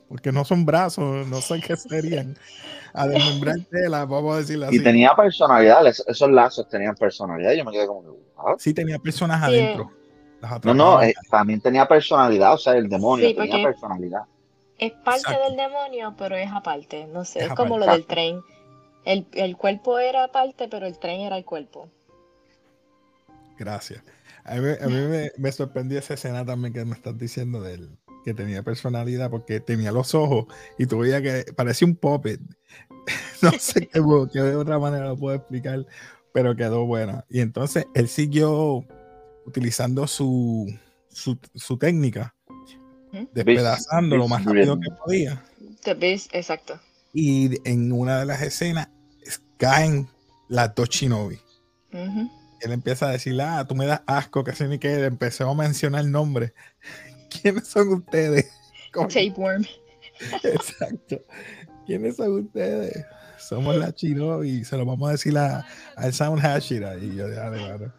porque 0.07 0.31
no 0.31 0.45
son 0.45 0.65
brazos, 0.65 1.27
no 1.27 1.41
sé 1.41 1.59
qué 1.61 1.75
serían. 1.75 2.37
A 2.95 3.07
desmembrar 3.07 3.57
telas, 3.69 4.07
vamos 4.07 4.35
a 4.35 4.37
decirlo 4.39 4.67
así. 4.67 4.77
Y 4.77 4.83
tenía 4.83 5.13
personalidad, 5.15 5.85
es- 5.87 6.03
esos 6.07 6.29
lazos 6.31 6.67
tenían 6.69 6.95
personalidad. 6.95 7.53
Yo 7.53 7.65
me 7.65 7.71
quedé 7.71 7.87
como 7.87 8.01
que. 8.03 8.09
Sí, 8.59 8.73
tenía 8.73 8.99
personas 8.99 9.39
Sí. 9.39 9.45
adentro. 9.57 9.91
No, 10.63 10.73
no, 10.73 11.01
eh, 11.01 11.13
también 11.31 11.59
tenía 11.59 11.87
personalidad, 11.87 12.53
o 12.53 12.57
sea, 12.57 12.73
el 12.73 12.87
demonio 12.87 13.27
Sí, 13.29 13.33
tenía 13.33 13.63
personalidad. 13.63 14.21
Es 14.77 14.91
parte 14.91 15.21
Exacto. 15.21 15.43
del 15.47 15.55
demonio, 15.57 16.13
pero 16.17 16.35
es 16.35 16.51
aparte. 16.51 17.07
No 17.07 17.25
sé, 17.25 17.39
Es 17.39 17.45
es, 17.47 17.53
como 17.53 17.77
lo 17.77 17.85
del 17.87 18.05
tren. 18.05 18.41
El, 19.05 19.25
el 19.33 19.55
cuerpo 19.57 19.97
era 19.99 20.25
aparte, 20.25 20.67
pero 20.67 20.85
el 20.85 20.97
tren 20.99 21.21
era 21.21 21.37
el 21.37 21.45
cuerpo. 21.45 21.89
Gracias. 23.57 24.03
A 24.43 24.55
mí, 24.55 24.69
a 24.79 24.85
mí 24.87 24.93
me, 25.07 25.31
me 25.37 25.51
sorprendió 25.51 25.97
esa 25.97 26.13
escena 26.13 26.45
también 26.45 26.73
que 26.73 26.85
me 26.85 26.93
estás 26.93 27.17
diciendo 27.17 27.61
de 27.61 27.75
él, 27.75 27.89
que 28.25 28.33
tenía 28.33 28.63
personalidad 28.63 29.29
porque 29.29 29.59
tenía 29.59 29.91
los 29.91 30.13
ose 30.15 30.47
y 30.79 30.87
tú 30.87 30.99
veías 30.99 31.21
que 31.21 31.45
parecía 31.53 31.87
un 31.87 31.95
puppet. 31.95 32.41
no 33.41 33.51
sé 33.59 33.87
qué, 33.87 34.01
qué 34.33 34.41
de 34.41 34.55
otra 34.55 34.79
manera 34.79 35.07
lo 35.09 35.17
puedo 35.17 35.35
explicar, 35.37 35.85
pero 36.33 36.55
quedó 36.55 36.85
buena. 36.85 37.23
Y 37.29 37.39
entonces 37.39 37.85
él 37.93 38.09
siguió 38.09 38.83
utilizando 39.45 40.07
su, 40.07 40.73
su, 41.09 41.37
su 41.53 41.77
técnica, 41.77 42.33
despedazando 43.33 44.17
lo 44.17 44.27
más 44.27 44.43
rápido 44.43 44.79
que 44.79 44.89
podía. 44.91 45.41
The 45.83 45.93
Beast, 45.93 46.33
exacto. 46.33 46.79
Y 47.13 47.59
en 47.69 47.91
una 47.93 48.19
de 48.19 48.25
las 48.25 48.41
escenas 48.41 48.89
es- 49.23 49.41
caen 49.57 50.07
las 50.49 50.73
dos 50.75 50.89
shinobi. 50.89 51.39
Él 51.91 52.71
empieza 52.71 53.07
a 53.07 53.11
decir, 53.11 53.39
ah, 53.39 53.65
tú 53.67 53.75
me 53.75 53.85
das 53.85 54.01
asco, 54.07 54.43
que 54.43 54.53
sé 54.53 54.67
ni 54.67 54.79
qué. 54.79 55.05
Empezó 55.05 55.49
a 55.49 55.55
mencionar 55.55 56.01
el 56.03 56.11
nombre. 56.11 56.53
¿Quiénes 57.41 57.67
son 57.67 57.93
ustedes? 57.93 58.51
Como- 58.91 59.07
Tapeworm. 59.07 59.65
Exacto. 60.43 61.21
¿Quiénes 61.85 62.15
son 62.15 62.39
ustedes? 62.45 63.05
Somos 63.37 63.75
la 63.75 63.89
Shinobi. 63.91 64.63
Se 64.63 64.77
lo 64.77 64.85
vamos 64.85 65.09
a 65.09 65.11
decir 65.13 65.37
a- 65.37 65.65
al 65.97 66.13
Sound 66.13 66.41
Hashira. 66.41 66.95
Y 66.97 67.15
yo, 67.15 67.29
ya, 67.29 67.49
mano, 67.49 67.91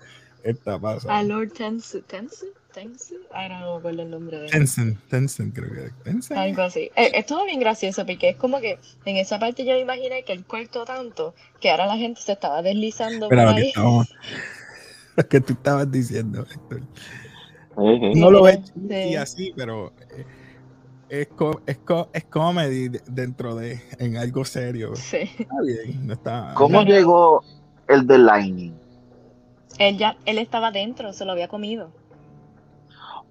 esta 0.43 0.79
pasa. 0.79 1.17
A 1.19 1.23
Lord 1.23 1.53
Tensu. 1.53 2.01
¿Tensu? 2.03 2.47
¿Tensu? 2.73 3.15
I 3.35 3.49
don't 3.49 3.61
know 3.63 3.81
cuál 3.81 4.01
es 4.01 4.05
el 4.07 4.11
nombre 4.11 4.39
de 4.39 4.45
él. 4.47 4.51
Tencent, 4.51 4.99
Tencent, 5.09 5.55
creo 5.55 5.73
que 5.73 5.81
era. 5.81 5.91
Tencent. 6.05 6.39
Algo 6.39 6.63
así. 6.63 6.91
Eh, 6.97 7.13
estuvo 7.15 7.45
bien 7.45 7.61
gracioso 7.61 8.05
porque 8.07 8.31
es 8.31 8.37
como 8.37 8.61
que 8.61 8.79
en 9.05 9.17
esa 9.17 9.39
parte 9.39 9.65
yo 9.65 9.73
me 9.75 9.81
imaginé 9.81 10.25
que 10.25 10.33
él 10.33 10.45
cortó 10.45 10.85
tanto 10.85 11.35
que 11.61 11.71
ahora 11.71 11.87
la 11.87 11.97
gente 11.97 12.21
se 12.21 12.33
estaba 12.33 12.63
deslizando 12.63 13.29
por 13.29 13.37
lo 13.39 13.55
que 13.55 13.61
ahí. 13.61 13.69
estábamos- 13.69 14.09
lo 15.17 15.29
que 15.29 15.41
tú 15.41 15.53
estabas 15.55 15.91
diciendo, 15.91 16.47
Héctor. 16.51 16.83
No 17.77 18.31
lo 18.31 18.43
ves 18.43 18.73
Sí. 18.89 18.95
y 19.11 19.15
así, 19.17 19.53
pero 19.57 19.93
eh, 20.17 20.25
es, 21.09 21.29
co- 21.29 21.61
es, 21.67 21.77
co- 21.79 22.09
es 22.13 22.25
comedy 22.25 22.89
de- 22.89 23.03
dentro 23.09 23.55
de 23.55 23.81
en 23.99 24.17
algo 24.17 24.45
serio. 24.45 24.95
Sí. 24.97 25.19
Está 25.39 25.61
bien, 25.63 26.07
no 26.07 26.15
está. 26.15 26.53
¿Cómo 26.55 26.83
no- 26.83 26.89
llegó 26.89 27.45
el 27.89 28.07
de 28.07 28.19
Lightning? 28.19 28.73
Él 29.79 29.99
ya, 29.99 30.17
él 30.25 30.39
estaba 30.39 30.71
dentro, 30.73 31.13
se 31.13 31.25
lo 31.27 31.33
había 31.33 31.49
comido. 31.49 31.91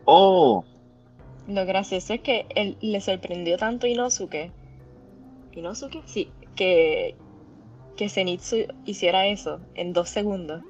Oh, 0.05 0.63
Lo 1.47 1.65
gracioso 1.65 2.13
es 2.13 2.21
que 2.21 2.45
él 2.55 2.77
le 2.81 3.01
sorprendió 3.01 3.57
tanto 3.57 3.87
a 3.87 3.89
Inosuke. 3.89 4.51
¿Inosuke? 5.53 6.01
Sí, 6.05 6.29
que, 6.55 7.15
que 7.97 8.09
Zenitsu 8.09 8.67
hiciera 8.85 9.25
eso 9.27 9.59
en 9.73 9.93
dos 9.93 10.09
segundos. 10.09 10.61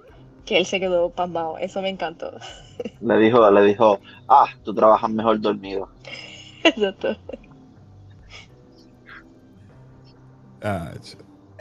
Que 0.45 0.57
él 0.57 0.65
se 0.65 0.79
quedó 0.79 1.09
pasmado. 1.09 1.57
Eso 1.57 1.81
me 1.81 1.89
encantó. 1.89 2.31
le 3.01 3.17
dijo, 3.17 3.49
le 3.51 3.63
dijo, 3.63 3.99
ah, 4.27 4.45
tú 4.63 4.73
trabajas 4.73 5.09
mejor 5.09 5.39
dormido. 5.41 5.89
Exacto. 6.63 7.15
Ah, 10.61 10.91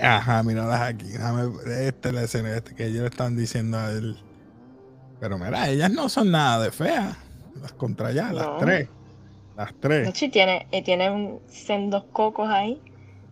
Ajá, 0.01 0.43
míralas 0.43 0.81
aquí. 0.81 1.07
Déjame, 1.07 1.53
esta 1.87 2.09
es 2.09 2.15
la 2.15 2.23
escena 2.23 2.57
este, 2.57 2.75
que 2.75 2.87
ellos 2.87 3.03
le 3.03 3.09
están 3.09 3.37
diciendo 3.37 3.79
a 3.79 3.91
él. 3.93 4.17
Pero 5.21 5.39
mira, 5.39 5.69
ellas 5.69 5.91
no 5.91 6.09
son 6.09 6.31
nada 6.31 6.65
de 6.65 6.71
feas. 6.73 7.17
Las 7.61 7.73
contra 7.73 8.09
allá, 8.09 8.33
las 8.33 8.47
No. 8.47 8.57
tres. 8.59 8.89
Las 9.57 9.73
tres. 9.79 10.07
Nochi 10.07 10.29
tiene, 10.29 10.67
eh, 10.73 10.83
tiene 10.83 11.11
un 11.11 11.41
sendos 11.49 12.05
cocos 12.13 12.49
ahí. 12.51 12.81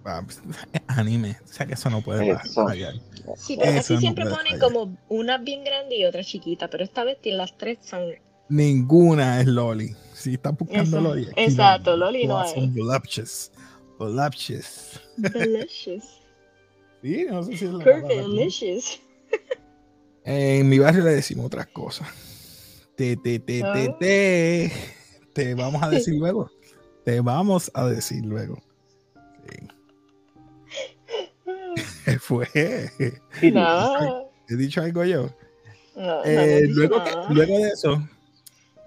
Ah, 0.05 0.23
pues, 0.25 0.41
Anime. 0.87 1.37
O 1.45 1.47
sea 1.49 1.67
que 1.67 1.75
eso 1.75 1.91
no 1.91 2.01
puede 2.01 2.31
Eso. 2.31 2.65
fallar. 2.65 2.95
Sí, 3.37 3.57
pero 3.59 3.73
casi 3.73 3.95
no 3.95 4.01
siempre 4.01 4.25
puede 4.25 4.37
ponen 4.37 4.59
como 4.59 4.97
una 5.09 5.39
bien 5.39 5.65
grande 5.65 5.97
y 5.97 6.05
otra 6.05 6.23
chiquita. 6.25 6.69
Pero 6.69 6.85
esta 6.85 7.05
vez 7.05 7.19
las 7.25 7.57
tres 7.57 7.79
son. 7.83 8.03
Ninguna 8.49 9.41
es 9.41 9.47
Loli. 9.47 9.95
Si 10.15 10.35
estás 10.35 10.57
buscando 10.57 10.99
Eso, 10.99 11.01
Loli. 11.01 11.29
exacto, 11.37 11.97
Loli 11.97 12.27
no 12.27 12.41
hay. 12.41 12.55
Son 12.55 12.75
voluptuous. 12.75 13.51
Voluptuous. 13.99 15.01
Delicious. 15.17 16.05
Sí, 17.03 17.27
no 17.29 17.43
sé 17.43 17.57
si 17.57 17.65
es 17.65 17.73
la 17.73 17.83
palabra. 17.85 18.07
Delicious. 18.09 19.01
En 20.25 20.69
mi 20.69 20.79
barrio 20.79 21.03
le 21.03 21.11
decimos 21.11 21.47
otras 21.47 21.67
cosas. 21.67 22.07
Te, 22.97 23.17
te, 23.17 23.41
te, 23.41 23.61
te, 23.61 23.65
Ah. 23.65 23.97
te. 23.99 24.73
Te 25.35 25.55
vamos 25.57 25.83
a 25.83 25.89
decir 25.91 26.15
luego. 26.19 26.49
Te 27.05 27.21
vamos 27.21 27.73
a 27.75 27.87
decir 27.87 28.25
luego. 28.25 28.63
Sí. 29.49 29.67
¿Qué 32.05 32.19
fue? 32.19 32.47
No, 33.53 34.31
¿He 34.49 34.57
dicho 34.57 34.81
algo 34.83 35.05
yo? 35.05 35.31
no, 35.97 36.25
Eh, 36.25 36.63
luego, 36.69 37.03
que- 37.05 37.11
nada. 37.11 37.29
luego 37.31 37.59
de 37.59 37.69
eso, 37.69 38.03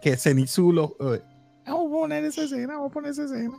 que 0.02 0.18
Zenitsu 0.18 0.72
lo. 0.72 0.96
eh, 1.14 1.22
vamos 1.66 1.88
a 1.88 1.96
poner 1.96 2.24
esa 2.26 2.44
escena, 2.44 2.76
vamos 2.76 2.92
a 2.92 2.94
poner 2.94 3.12
esa 3.12 3.26
escena. 3.26 3.56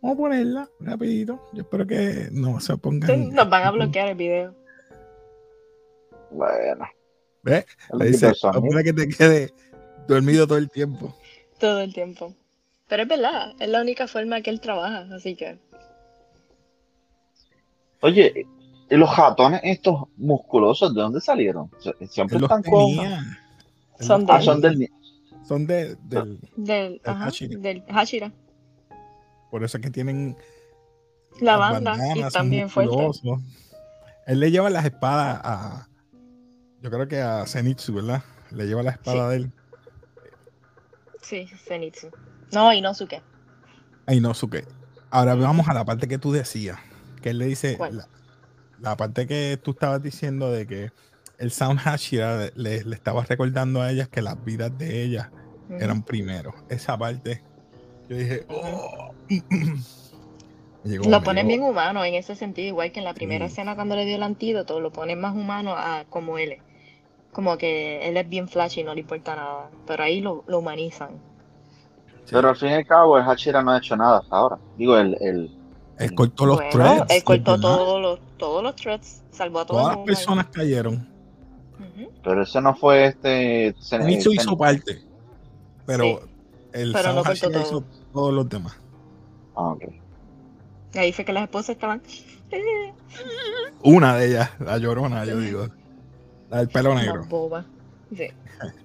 Vamos 0.00 0.14
a 0.14 0.18
ponerla 0.18 0.68
rapidito. 0.80 1.48
Yo 1.52 1.62
espero 1.62 1.86
que 1.86 2.28
no 2.30 2.60
se 2.60 2.76
pongan. 2.76 3.30
Nos 3.34 3.50
van 3.50 3.64
a 3.64 3.70
bloquear 3.72 4.08
el 4.10 4.14
video 4.14 4.54
Bueno. 6.30 6.86
¿Ves? 7.42 7.66
el 7.92 7.98
Le 7.98 8.04
dice, 8.06 8.32
para 8.40 8.82
que 8.82 8.92
te 8.92 9.08
quede 9.08 9.52
dormido 10.06 10.46
todo 10.46 10.58
el 10.58 10.70
tiempo. 10.70 11.14
todo 11.58 11.80
el 11.80 11.92
tiempo. 11.92 12.34
Pero 12.88 13.02
es 13.02 13.08
verdad, 13.08 13.52
es 13.58 13.68
la 13.68 13.80
única 13.82 14.06
forma 14.06 14.40
que 14.40 14.50
él 14.50 14.60
trabaja, 14.60 15.06
así 15.14 15.34
que. 15.36 15.58
Oye, 18.00 18.46
¿y 18.90 18.96
los 18.96 19.16
ratones 19.16 19.60
estos 19.64 20.04
musculosos 20.16 20.94
de 20.94 21.00
dónde 21.02 21.20
salieron? 21.20 21.70
Sie- 21.80 22.06
Siempre 22.08 22.38
están 22.38 22.62
con... 22.62 22.94
Son 24.00 24.26
Ah, 24.28 24.40
son 24.40 24.60
del... 24.60 24.88
Son 25.46 25.66
de, 25.66 25.96
del. 26.04 26.38
Del, 26.56 27.00
El 27.04 27.10
ajá, 27.10 27.24
Hashira. 27.24 27.58
del 27.58 27.82
Hashira. 27.88 28.32
Por 29.50 29.64
eso 29.64 29.78
es 29.78 29.82
que 29.82 29.90
tienen. 29.90 30.36
La 31.40 31.56
banda, 31.56 31.94
y 32.14 32.20
fuertes. 32.68 32.74
musculosos. 32.76 33.40
Él 34.26 34.40
le 34.40 34.50
lleva 34.50 34.68
las 34.68 34.84
espadas 34.84 35.40
a. 35.42 35.88
Yo 36.82 36.90
creo 36.90 37.08
que 37.08 37.20
a 37.22 37.46
Zenitsu, 37.46 37.94
¿verdad? 37.94 38.22
Le 38.50 38.66
lleva 38.66 38.82
la 38.82 38.90
espada 38.90 39.30
de 39.30 39.36
él. 39.36 39.52
Sí, 41.22 41.46
Zenitsu. 41.66 42.08
No, 42.52 42.70
Inosuke. 42.72 43.22
a 44.06 44.14
Inosuke. 44.14 44.66
Ahora 45.10 45.34
vamos 45.34 45.66
a 45.68 45.72
la 45.74 45.84
parte 45.84 46.08
que 46.08 46.18
tú 46.18 46.30
decías. 46.30 46.78
Que 47.28 47.32
él 47.32 47.38
le 47.38 47.44
dice. 47.46 47.76
La, 47.90 48.08
la 48.78 48.96
parte 48.96 49.26
que 49.26 49.58
tú 49.62 49.72
estabas 49.72 50.02
diciendo 50.02 50.50
de 50.50 50.66
que 50.66 50.92
el 51.38 51.50
Sound 51.50 51.78
Hashira 51.80 52.50
le, 52.54 52.84
le 52.84 52.94
estaba 52.94 53.24
recordando 53.24 53.82
a 53.82 53.90
ellas 53.90 54.08
que 54.08 54.22
las 54.22 54.42
vidas 54.44 54.76
de 54.78 55.02
ellas 55.04 55.30
eran 55.78 56.02
primero. 56.02 56.54
Esa 56.70 56.96
parte, 56.96 57.44
yo 58.08 58.16
dije, 58.16 58.46
oh. 58.48 59.14
Llegó, 60.84 61.10
Lo 61.10 61.22
ponen 61.22 61.46
bien 61.48 61.62
humano 61.62 62.04
en 62.04 62.14
ese 62.14 62.34
sentido, 62.36 62.68
igual 62.68 62.92
que 62.92 63.00
en 63.00 63.04
la 63.04 63.14
primera 63.14 63.46
Sí. 63.46 63.52
escena 63.52 63.74
cuando 63.74 63.96
le 63.96 64.06
dio 64.06 64.16
el 64.16 64.22
antídoto, 64.22 64.80
lo 64.80 64.92
ponen 64.92 65.20
más 65.20 65.34
humano 65.34 65.74
a 65.76 66.06
como 66.08 66.38
él 66.38 66.52
es. 66.52 66.62
Como 67.32 67.58
que 67.58 68.08
él 68.08 68.16
es 68.16 68.28
bien 68.28 68.48
flashy 68.48 68.80
y 68.80 68.84
no 68.84 68.94
le 68.94 69.00
importa 69.02 69.36
nada. 69.36 69.70
Pero 69.86 70.02
ahí 70.04 70.20
lo, 70.20 70.44
lo 70.48 70.60
humanizan. 70.60 71.22
Pero 72.30 72.48
al 72.50 72.56
fin 72.56 72.70
y 72.70 72.74
al 72.74 72.86
cabo, 72.86 73.18
el 73.18 73.24
Hachira 73.24 73.62
no 73.62 73.72
ha 73.72 73.78
hecho 73.78 73.96
nada 73.96 74.18
hasta 74.20 74.36
ahora. 74.36 74.58
Digo, 74.76 74.98
el... 74.98 75.16
el... 75.20 75.57
Él 75.98 76.14
cortó 76.14 76.46
los 76.46 76.56
bueno, 76.56 76.70
threads. 76.70 77.04
él 77.10 77.24
cortó 77.24 77.60
todos 77.60 78.00
los, 78.02 78.20
todos 78.38 78.62
los 78.62 78.76
threads, 78.76 79.22
salvó 79.32 79.60
a 79.60 79.66
todo 79.66 79.78
Todas 79.78 79.84
el 79.84 79.88
las 79.90 79.96
mundo 79.98 80.10
ahí. 80.10 80.14
personas 80.16 80.46
cayeron. 80.52 81.08
Pero 82.22 82.42
ese 82.42 82.60
no 82.60 82.74
fue 82.76 83.06
este... 83.06 83.74
Zenitsu 83.82 84.30
Zen- 84.30 84.40
hizo 84.40 84.56
parte. 84.56 85.02
Pero 85.86 86.04
Sí. 86.04 86.18
el 86.72 86.92
Pero 86.92 87.12
no 87.14 87.24
cortó 87.24 87.50
todo. 87.50 87.60
hizo 87.62 87.84
todos 88.12 88.32
los 88.34 88.48
demás. 88.48 88.76
Ah, 89.56 89.70
ok. 89.72 89.84
Y 90.94 90.98
ahí 90.98 91.12
fue 91.12 91.24
que 91.24 91.32
las 91.32 91.44
esposas 91.44 91.70
estaban. 91.70 92.02
Una 93.82 94.16
de 94.16 94.28
ellas, 94.28 94.50
la 94.60 94.78
llorona, 94.78 95.24
yo 95.24 95.38
digo. 95.40 95.68
La 96.50 96.58
del 96.58 96.68
pelo 96.68 96.94
negro. 96.94 97.20
Más 97.20 97.28
boba. 97.28 97.64
Sí, 98.16 98.28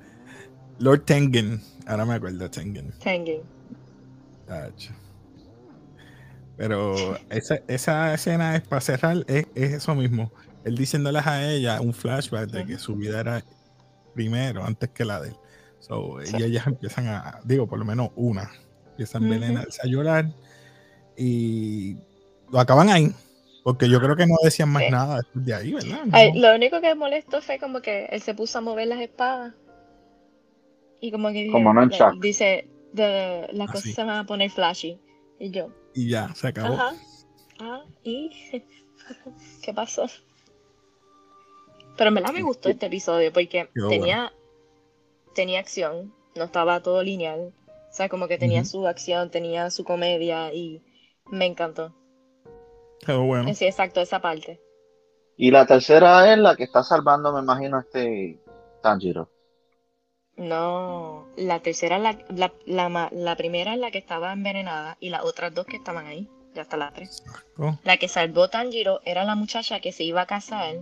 Lord 0.80 1.02
Tengen. 1.06 1.62
Ahora 1.88 2.06
me 2.06 2.16
acuerdo 2.16 2.40
de 2.40 2.50
Tengen. 2.50 2.92
Tengen. 3.00 3.42
Tacho. 4.48 4.92
Pero 6.58 7.18
esa, 7.30 7.60
esa 7.68 8.14
escena 8.14 8.56
es 8.56 8.62
para 8.62 8.80
cerrar, 8.82 9.18
es, 9.28 9.48
es 9.56 9.74
eso 9.74 9.96
mismo. 9.96 10.32
Él 10.64 10.76
diciéndoles 10.76 11.26
a 11.26 11.50
ella 11.52 11.82
un 11.82 11.94
flashback 11.94 12.50
de 12.50 12.66
que 12.66 12.78
su 12.78 12.96
vida 12.96 13.20
era 13.20 13.44
primero, 14.14 14.64
antes 14.64 14.90
que 14.90 15.04
la 15.06 15.20
de 15.20 15.30
él. 15.30 15.36
So, 15.80 16.18
Sí. 16.24 16.38
Y 16.40 16.44
ellas 16.44 16.68
empiezan 16.68 17.08
a, 17.08 17.40
digo, 17.44 17.68
por 17.68 17.80
lo 17.80 17.86
menos 17.86 18.12
una, 18.16 18.52
empiezan 18.92 19.24
a 19.24 19.26
Ujú. 19.26 19.34
envenenarse, 19.34 19.82
a 19.84 19.88
llorar 19.88 20.28
y 21.18 21.98
lo 22.52 22.60
acaban 22.60 22.90
ahí. 22.90 23.12
Porque 23.64 23.90
yo 23.90 24.00
creo 24.02 24.16
que 24.16 24.28
no 24.28 24.36
decían 24.44 24.70
más 24.70 24.84
Sí. 24.84 24.92
nada 24.92 25.18
después 25.18 25.46
de 25.46 25.54
ahí, 25.54 25.74
¿verdad? 25.74 26.00
Ay, 26.12 26.38
lo 26.40 26.54
único 26.54 26.82
que 26.82 26.90
me 26.90 26.96
molestó 26.96 27.42
fue 27.42 27.60
como 27.60 27.82
que 27.82 28.06
él 28.06 28.22
se 28.22 28.34
puso 28.34 28.58
a 28.58 28.62
mover 28.62 28.88
las 28.88 29.00
espadas. 29.00 29.54
Y 31.00 31.12
como 31.12 31.32
que 31.32 31.50
Como 31.50 31.74
no 31.74 31.84
en 31.84 31.90
Chuck. 31.90 32.22
dice, 32.22 32.68
de, 32.94 33.48
las 33.54 33.70
Ah, 33.70 33.72
cosas 33.72 33.84
sí. 33.84 33.94
se 33.94 34.04
van 34.04 34.18
a 34.18 34.26
poner 34.26 34.50
flashy. 34.52 35.00
Y 35.40 35.52
yo, 35.52 35.70
Y 35.94 36.10
ya, 36.10 36.34
se 36.36 36.48
acabó. 36.48 36.74
ajá. 36.74 36.94
Ah, 37.60 37.84
¿y 38.04 38.30
qué 39.62 39.74
pasó? 39.74 40.06
Pero 41.98 42.08
en 42.08 42.16
verdad 42.16 42.34
me 42.34 42.42
gustó 42.42 42.70
este 42.70 42.88
episodio 42.88 43.32
porque 43.32 43.70
tenía, 43.90 44.34
tenía 45.36 45.60
acción, 45.60 46.14
no 46.36 46.46
estaba 46.46 46.82
todo 46.82 47.04
lineal. 47.04 47.54
O 47.68 47.96
sea, 47.96 48.10
como 48.10 48.28
que 48.28 48.40
tenía 48.40 48.66
su 48.66 48.88
acción, 48.88 49.30
tenía 49.30 49.70
su 49.70 49.84
comedia 49.84 50.52
y 50.52 50.82
me 51.28 51.46
encantó. 51.46 51.94
Quedó 53.06 53.24
bueno. 53.24 53.54
Sí, 53.54 53.66
exacto, 53.66 54.02
esa 54.02 54.20
parte. 54.20 54.60
Y 55.38 55.52
la 55.52 55.68
tercera 55.68 56.32
es 56.34 56.40
la 56.40 56.56
que 56.56 56.64
está 56.64 56.84
salvando, 56.84 57.32
me 57.32 57.42
imagino, 57.42 57.80
este 57.80 58.40
Tanjiro. 58.82 59.30
No, 60.36 61.28
la 61.38 61.60
tercera, 61.60 62.00
la, 62.00 62.18
la, 62.30 62.52
la, 62.66 62.90
ma- 62.90 63.10
la 63.12 63.36
primera 63.36 63.74
es 63.74 63.80
la 63.80 63.92
que 63.92 64.00
estaba 64.00 64.34
envenenada 64.34 64.98
y 65.00 65.10
las 65.10 65.24
otras 65.24 65.54
dos 65.54 65.66
que 65.68 65.78
estaban 65.78 66.08
ahí, 66.08 66.28
ya 66.56 66.64
hasta 66.64 66.76
las 66.78 66.94
tres. 66.94 67.24
Oh, 67.58 67.78
La 67.84 67.98
que 67.98 68.08
salvó 68.08 68.50
Tanjiro 68.50 69.00
era 69.06 69.24
la 69.26 69.36
muchacha 69.36 69.80
que 69.80 69.92
se 69.92 70.04
iba 70.04 70.22
a 70.22 70.26
casar, 70.26 70.76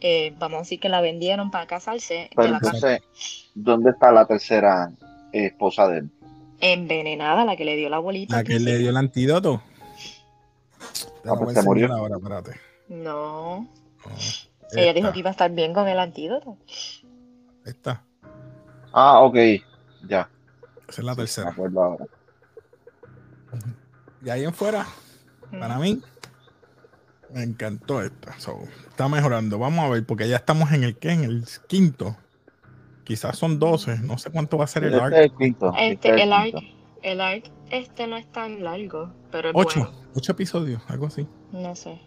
eh, 0.00 0.32
vamos 0.38 0.56
a 0.56 0.60
decir 0.62 0.80
que 0.80 0.88
la 0.88 1.00
vendieron 1.02 1.50
para 1.50 1.66
casarse, 1.66 2.30
Pero 2.34 2.54
entonces, 2.54 3.02
¿dónde 3.54 3.90
está 3.90 4.10
la 4.10 4.26
tercera 4.26 4.90
esposa 5.32 5.86
de 5.88 5.98
él? 5.98 6.10
envenenada, 6.60 7.44
la 7.44 7.56
que 7.56 7.64
le 7.64 7.76
dio 7.76 7.88
la 7.88 7.96
abuelita. 7.96 8.36
La 8.36 8.42
que 8.44 8.58
le 8.58 8.78
dio 8.78 8.90
el 8.90 8.96
antídoto. 8.96 9.62
Ah, 11.24 11.34
pues 11.38 11.54
se 11.56 11.62
murió. 11.62 11.92
ahora, 11.92 12.16
espérate. 12.16 12.52
No, 12.88 13.60
No, 13.60 13.68
ella 14.72 14.92
dijo 14.92 15.12
que 15.12 15.18
iba 15.20 15.28
a 15.28 15.32
estar 15.32 15.50
bien 15.52 15.72
con 15.74 15.86
el 15.86 15.98
antídoto. 16.00 16.56
esta. 17.64 18.02
Ah, 18.92 19.20
ok, 19.20 19.36
ya, 20.08 20.28
Esa 20.88 21.00
es 21.00 21.04
la 21.04 21.12
me 21.12 21.16
tercera. 21.16 21.50
acuerdo 21.50 21.82
ahora. 21.82 22.04
Y 24.24 24.30
ahí 24.30 24.44
en 24.44 24.52
fuera, 24.54 24.86
para 25.50 25.78
mí, 25.78 26.02
me 27.32 27.42
encantó 27.42 28.02
esta. 28.02 28.38
So, 28.40 28.58
está 28.88 29.08
mejorando. 29.08 29.58
Vamos 29.58 29.84
a 29.84 29.88
ver, 29.90 30.04
porque 30.04 30.28
ya 30.28 30.36
estamos 30.36 30.72
en 30.72 30.82
el 30.84 30.96
que, 30.96 31.10
en 31.12 31.24
el 31.24 31.44
quinto. 31.68 32.16
Quizás 33.04 33.38
son 33.38 33.58
12, 33.58 34.00
no 34.00 34.18
sé 34.18 34.30
cuánto 34.30 34.58
va 34.58 34.64
a 34.64 34.66
ser 34.66 34.84
el 34.84 34.94
Este 34.94 35.04
arc. 35.04 35.14
es 35.14 35.20
el 35.22 35.36
quinto. 35.36 35.72
Este, 35.78 35.92
este 35.92 36.14
es 36.16 36.22
el 36.22 36.32
arc, 36.32 36.54
quinto. 36.54 36.74
el 37.02 37.20
arc, 37.20 37.50
este 37.70 38.06
no 38.06 38.16
es 38.16 38.30
tan 38.32 38.62
largo, 38.64 39.12
pero 39.30 39.48
es 39.50 39.54
8, 39.56 39.80
bueno. 39.80 39.96
8 40.14 40.32
episodios, 40.32 40.82
algo 40.88 41.06
así. 41.06 41.26
No 41.52 41.74
sé. 41.74 42.00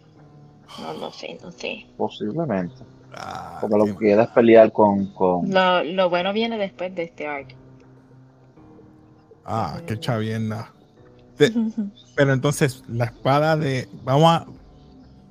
No, 0.80 0.92
no 0.94 1.10
sé, 1.12 1.38
no 1.42 1.50
sé. 1.50 1.86
Posiblemente. 1.96 2.76
Ah, 3.14 3.58
Porque 3.60 3.76
lo 3.76 3.84
que 3.84 3.96
queda 3.96 4.24
es 4.24 4.28
pelear 4.30 4.72
con, 4.72 5.06
con... 5.12 5.50
Lo, 5.50 5.84
lo 5.84 6.10
bueno 6.10 6.32
viene 6.32 6.58
después 6.58 6.94
de 6.94 7.04
este 7.04 7.26
arc. 7.26 7.54
Ah, 9.44 9.80
qué 9.86 9.98
chavienda. 9.98 10.72
Pero 12.16 12.32
entonces, 12.32 12.82
la 12.88 13.06
espada 13.06 13.56
de. 13.56 13.88
Vamos 14.04 14.24
a. 14.24 14.46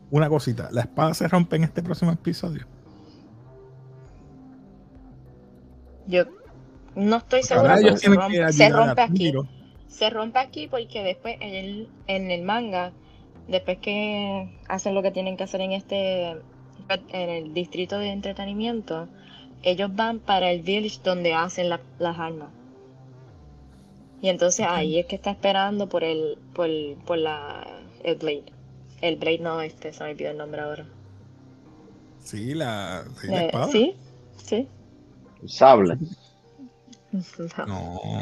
Una 0.09 0.27
cosita. 0.27 0.67
¿La 0.71 0.81
espada 0.81 1.13
se 1.13 1.27
rompe 1.27 1.55
en 1.55 1.63
este 1.63 1.81
próximo 1.81 2.11
episodio? 2.11 2.65
Yo 6.07 6.25
no 6.95 7.17
estoy 7.17 7.43
segura, 7.43 7.77
se, 7.77 7.97
se 8.51 8.69
rompe 8.69 9.01
aquí. 9.01 9.33
Se 9.87 10.09
rompe 10.09 10.39
aquí 10.39 10.67
porque 10.67 11.03
después 11.03 11.37
en 11.39 11.55
el, 11.55 11.89
en 12.07 12.31
el 12.31 12.41
manga, 12.41 12.91
después 13.47 13.77
que 13.77 14.59
hacen 14.67 14.95
lo 14.95 15.01
que 15.01 15.11
tienen 15.11 15.37
que 15.37 15.43
hacer 15.43 15.61
en 15.61 15.71
este 15.71 16.35
en 16.89 17.29
el 17.29 17.53
distrito 17.53 17.97
de 17.99 18.09
entretenimiento, 18.11 19.07
ellos 19.63 19.93
van 19.95 20.19
para 20.19 20.51
el 20.51 20.61
village 20.61 20.99
donde 21.03 21.33
hacen 21.33 21.69
la- 21.69 21.81
las 21.99 22.17
armas. 22.19 22.49
Y 24.21 24.29
entonces 24.29 24.65
ahí 24.69 24.99
es 24.99 25.05
que 25.05 25.15
está 25.15 25.31
esperando 25.31 25.89
por 25.89 26.03
el 26.05 26.37
por, 26.53 26.69
por 27.05 27.17
la 27.17 27.65
el 28.03 28.15
blade. 28.15 28.45
El 29.01 29.15
blade 29.17 29.39
no 29.39 29.61
este, 29.61 29.91
se 29.93 30.03
me 30.03 30.11
olvidó 30.11 30.31
el 30.31 30.37
nombre 30.37 30.61
ahora. 30.61 30.85
Sí, 32.19 32.53
la, 32.53 33.03
sí, 33.19 33.27
la 33.27 33.41
Eh, 33.41 33.45
espada. 33.47 33.67
sí, 33.71 33.95
sí. 34.37 34.67
el 35.41 35.49
sable. 35.49 35.97
No, 37.65 37.99
No, 38.03 38.21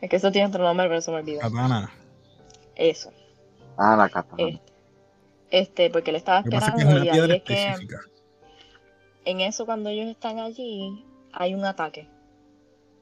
Es 0.00 0.08
que 0.10 0.16
eso 0.16 0.32
tiene 0.32 0.48
otro 0.48 0.62
nombre, 0.64 0.88
pero 0.88 1.00
se 1.00 1.10
me 1.10 1.18
olvidó. 1.18 1.40
katana. 1.40 1.90
Eso. 2.76 3.10
Ah, 3.76 3.96
la 3.96 4.08
katana. 4.08 4.42
Este, 4.42 4.65
este, 5.50 5.90
porque 5.90 6.12
le 6.12 6.18
estaba 6.18 6.40
es 6.40 6.46
esperando 6.46 6.90
una 6.96 7.04
y 7.04 7.08
ahí 7.08 7.30
es 7.32 7.42
que 7.42 7.74
en 9.24 9.40
eso 9.40 9.66
cuando 9.66 9.88
ellos 9.90 10.06
están 10.08 10.38
allí 10.38 11.04
hay 11.32 11.54
un 11.54 11.64
ataque 11.64 12.08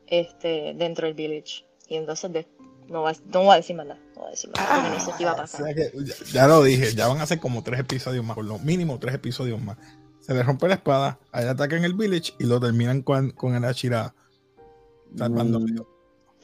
este 0.07 0.75
dentro 0.77 1.07
del 1.07 1.15
village. 1.15 1.65
Y 1.89 1.97
entonces 1.97 2.33
de- 2.33 2.49
no, 2.89 3.03
voy 3.03 3.13
a, 3.13 3.17
no 3.33 3.41
voy 3.45 3.53
a 3.53 3.57
decir 3.57 3.77
más 3.77 3.87
nada 3.87 4.01
no 4.15 4.21
voy 4.21 4.29
a 4.29 4.31
decir 4.31 4.51
más 4.51 4.61
nada 4.69 4.83
porque 4.83 4.99
no 4.99 5.05
sé 5.05 5.11
qué 5.17 5.23
iba 5.23 5.33
a 5.33 5.35
O 5.35 5.37
pasar. 5.39 5.65
sea 5.65 5.75
que 5.75 5.91
ya, 6.05 6.15
ya 6.33 6.47
lo 6.47 6.63
dije, 6.63 6.95
ya 6.95 7.09
van 7.09 7.21
a 7.21 7.27
ser 7.27 7.41
como 7.41 7.63
tres 7.63 7.81
episodios 7.81 8.25
más, 8.25 8.35
por 8.35 8.45
lo 8.45 8.59
mínimo 8.59 8.99
tres 8.99 9.15
episodios 9.15 9.61
más. 9.63 9.77
Se 10.21 10.33
le 10.33 10.43
rompe 10.43 10.69
la 10.69 10.75
espada, 10.75 11.19
hay 11.33 11.47
ataque 11.47 11.77
en 11.77 11.85
el 11.85 11.93
village 11.95 12.33
y 12.39 12.45
lo 12.45 12.59
terminan 12.59 13.03
con, 13.03 13.31
con 13.33 13.55
el 13.55 13.65
Ashira 13.65 14.15
salvando. 15.17 15.61
Mm, 15.61 15.75
no 15.75 15.87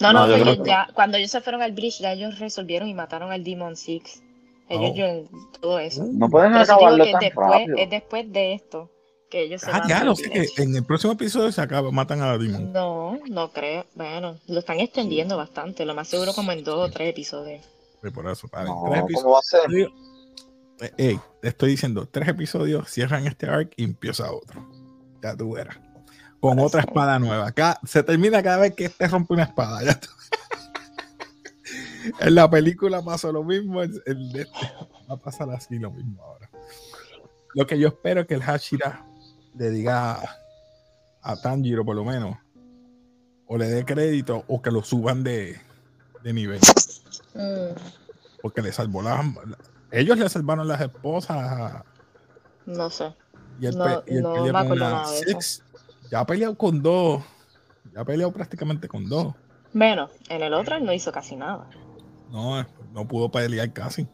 No, 0.00 0.12
no, 0.12 0.28
yo 0.28 0.36
ellos 0.36 0.58
que- 0.58 0.68
ya 0.70 0.88
cuando 0.94 1.16
ellos 1.16 1.30
se 1.30 1.40
fueron 1.40 1.62
al 1.62 1.72
bridge 1.72 2.00
ya 2.00 2.12
ellos 2.12 2.38
resolvieron 2.38 2.88
y 2.88 2.94
mataron 2.94 3.32
al 3.32 3.42
Demon 3.44 3.76
Six 3.76 4.22
ellos 4.70 5.28
Oh. 5.32 5.58
todo 5.60 5.78
eso 5.78 6.04
No 6.12 6.28
pueden 6.28 6.52
digo 6.52 6.62
acabarlo 6.62 7.04
tan 7.04 7.14
es 7.14 7.20
después, 7.20 7.48
rápido. 7.50 7.76
es 7.78 7.90
después 7.90 8.32
de 8.32 8.52
esto 8.54 8.90
que 9.30 9.42
ellos 9.42 9.60
se 9.60 9.70
Ah, 9.70 9.78
van 9.80 9.88
ya 9.88 10.04
lo 10.04 10.16
sé 10.16 10.28
que 10.30 10.46
en 10.62 10.74
el 10.74 10.84
próximo 10.84 11.12
episodio 11.12 11.52
se 11.52 11.60
acaba, 11.60 11.90
matan 11.92 12.20
a 12.20 12.26
la 12.26 12.38
Demon. 12.38 12.72
No, 12.72 13.18
no 13.28 13.52
creo. 13.52 13.86
Bueno, 13.94 14.36
lo 14.48 14.58
están 14.58 14.80
extendiendo 14.80 15.36
bastante. 15.36 15.84
Lo 15.84 15.94
más 15.94 16.08
seguro 16.08 16.32
como 16.34 16.50
en 16.50 16.64
dos 16.64 16.88
o 16.88 16.92
tres 16.92 17.10
episodios. 17.10 17.64
Y 18.02 18.10
por 18.10 18.28
eso, 18.28 18.48
vale, 18.50 18.68
No, 18.70 18.82
tres 18.90 19.04
episodios. 19.04 19.22
¿cómo 19.22 19.34
va 19.34 19.38
a 19.38 19.42
ser? 19.42 20.92
Eh, 20.98 21.18
te 21.42 21.48
estoy 21.48 21.70
diciendo, 21.70 22.08
tres 22.10 22.26
episodios, 22.28 22.88
cierran 22.90 23.26
este 23.28 23.46
arc 23.46 23.72
y 23.76 23.84
empieza 23.84 24.32
otro. 24.32 24.66
Ya 25.22 25.36
tú 25.36 25.52
verás. 25.52 25.78
Con 26.40 26.58
otra 26.58 26.80
espada 26.80 27.18
nueva. 27.18 27.46
Acá 27.48 27.78
se 27.84 28.02
termina 28.02 28.42
cada 28.42 28.56
vez 28.56 28.74
que 28.74 28.86
este 28.86 29.06
rompe 29.06 29.34
una 29.34 29.42
espada. 29.44 29.84
ya 29.84 30.00
tú- 30.00 30.08
en 32.20 32.34
la 32.34 32.48
película 32.50 33.02
pasó 33.02 33.32
lo 33.32 33.42
mismo. 33.44 33.82
en- 33.82 34.00
en 34.06 34.18
este 34.36 34.50
va 35.08 35.14
a 35.14 35.16
pasar 35.16 35.50
así 35.50 35.78
lo 35.78 35.90
mismo 35.90 36.22
ahora. 36.22 36.50
Lo 37.54 37.66
que 37.66 37.78
yo 37.78 37.88
espero 37.88 38.20
es 38.22 38.26
que 38.26 38.34
el 38.34 38.42
Hashira 38.42 39.04
le 39.56 39.70
diga 39.70 40.12
a, 40.12 40.36
a 41.22 41.36
Tanjiro, 41.40 41.84
por 41.84 41.96
lo 41.96 42.04
menos, 42.04 42.36
o 43.46 43.56
le 43.58 43.66
dé 43.68 43.84
crédito 43.84 44.44
o 44.46 44.62
que 44.62 44.70
lo 44.70 44.82
suban 44.84 45.24
de, 45.24 45.60
de 46.22 46.32
nivel. 46.32 46.60
Mm, 47.34 47.74
Porque 48.42 48.62
le 48.62 48.72
salvó 48.72 49.02
las. 49.02 49.24
Ellos 49.90 50.16
le 50.18 50.28
salvaron 50.28 50.68
las 50.68 50.80
esposas 50.80 51.82
no 52.66 52.88
sé. 52.90 53.12
y 53.60 53.66
el, 53.66 53.76
No- 53.76 53.84
pe- 53.84 54.12
y 54.12 54.16
el 54.18 54.22
no 54.22 54.34
pelea 54.34 54.52
me 54.62 54.68
con 54.68 54.78
la. 54.78 55.04
Six. 55.06 55.64
Ya 56.10 56.20
ha 56.20 56.26
peleado 56.26 56.56
con 56.56 56.80
dos. 56.80 57.22
Ya 57.92 58.02
ha 58.02 58.04
peleado 58.04 58.30
prácticamente 58.32 58.86
con 58.86 59.08
dos. 59.08 59.34
Bueno, 59.72 60.08
en 60.28 60.42
el 60.42 60.54
otro 60.54 60.76
él 60.76 60.84
no 60.84 60.92
hizo 60.92 61.10
casi 61.10 61.34
nada. 61.34 61.68
No, 62.30 62.64
no 62.92 63.08
pudo 63.08 63.30
pelear 63.30 63.72
casi. 63.72 64.06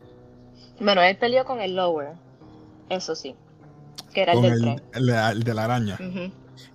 Bueno, 0.81 1.03
él 1.03 1.17
peleó 1.19 1.45
con 1.45 1.61
el 1.61 1.75
Lower. 1.77 2.15
Eso 2.89 3.15
sí. 3.15 3.35
Que 4.13 4.23
era 4.23 4.33
el 4.33 4.43
del 4.43 4.53
el, 4.53 4.61
tren. 4.61 4.83
el- 4.95 5.09
el 5.11 5.43
de 5.43 5.55
la 5.55 5.65
araña. 5.65 5.99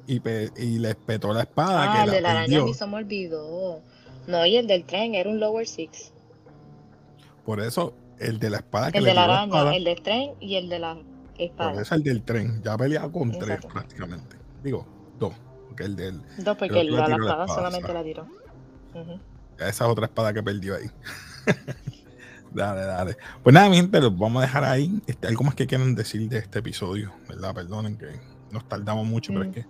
Y, 0.07 0.19
pe- 0.19 0.51
y 0.57 0.77
le 0.79 0.89
espetó 0.91 1.33
la 1.33 1.41
espada. 1.41 1.83
Ah, 1.91 1.95
que 1.95 2.01
el 2.03 2.07
la 2.09 2.13
de 2.15 2.21
la 2.21 2.29
araña 2.31 2.43
a 2.43 2.47
perdió. 2.47 2.65
mí 2.65 2.73
se 2.73 2.85
me 2.87 2.95
olvidó. 2.97 3.81
No, 4.27 4.45
y 4.45 4.57
el 4.57 4.67
del 4.67 4.83
tren 4.85 5.15
era 5.15 5.29
un 5.29 5.39
Lower 5.39 5.67
Six. 5.67 6.13
Por 7.45 7.59
eso, 7.59 7.93
el 8.19 8.37
de 8.39 8.49
la 8.51 8.57
espada 8.57 8.91
que 8.91 8.99
El 8.99 9.05
le 9.05 9.09
de 9.11 9.15
la 9.15 9.23
araña, 9.23 9.45
espada, 9.45 9.75
el 9.75 9.83
del 9.83 10.01
tren 10.03 10.31
y 10.39 10.55
el 10.55 10.69
de 10.69 10.79
la 10.79 10.93
Por 10.95 11.03
espada. 11.37 11.81
eso 11.81 11.95
el 11.95 12.03
del 12.03 12.21
tren. 12.23 12.61
Ya 12.63 12.73
ha 12.73 12.77
peleado 12.77 13.11
con 13.11 13.31
tres 13.31 13.59
prácticamente. 13.65 14.35
Digo, 14.63 14.85
dos. 15.17 15.33
Porque 15.67 15.83
el 15.85 15.95
del. 15.95 16.21
Dos, 16.37 16.57
porque 16.57 16.81
el- 16.81 16.91
la, 16.93 17.07
la 17.07 17.15
espada 17.15 17.47
solamente 17.47 17.87
¿sabes? 17.87 17.93
la 17.95 18.03
tiró. 18.03 18.23
Ujú. 18.93 19.19
Esa 19.57 19.69
es 19.69 19.81
otra 19.81 20.05
espada 20.05 20.33
que 20.33 20.43
perdió 20.43 20.75
ahí. 20.75 20.89
dale, 22.53 22.81
dale. 22.81 23.17
Pues 23.43 23.53
nada, 23.53 23.69
mi 23.69 23.77
gente, 23.77 23.99
los 24.01 24.17
vamos 24.17 24.41
a 24.43 24.45
dejar 24.45 24.63
ahí. 24.63 25.01
Este, 25.07 25.27
algo 25.27 25.43
más 25.43 25.55
que 25.55 25.67
quieran 25.67 25.95
decir 25.95 26.27
de 26.29 26.39
este 26.39 26.59
episodio, 26.59 27.11
¿verdad? 27.29 27.53
Perdonen 27.53 27.97
que 27.97 28.07
nos 28.51 28.67
tardamos 28.67 29.05
mucho, 29.07 29.31
pero 29.33 29.43
es 29.43 29.49
Mm. 29.49 29.53
que. 29.53 29.65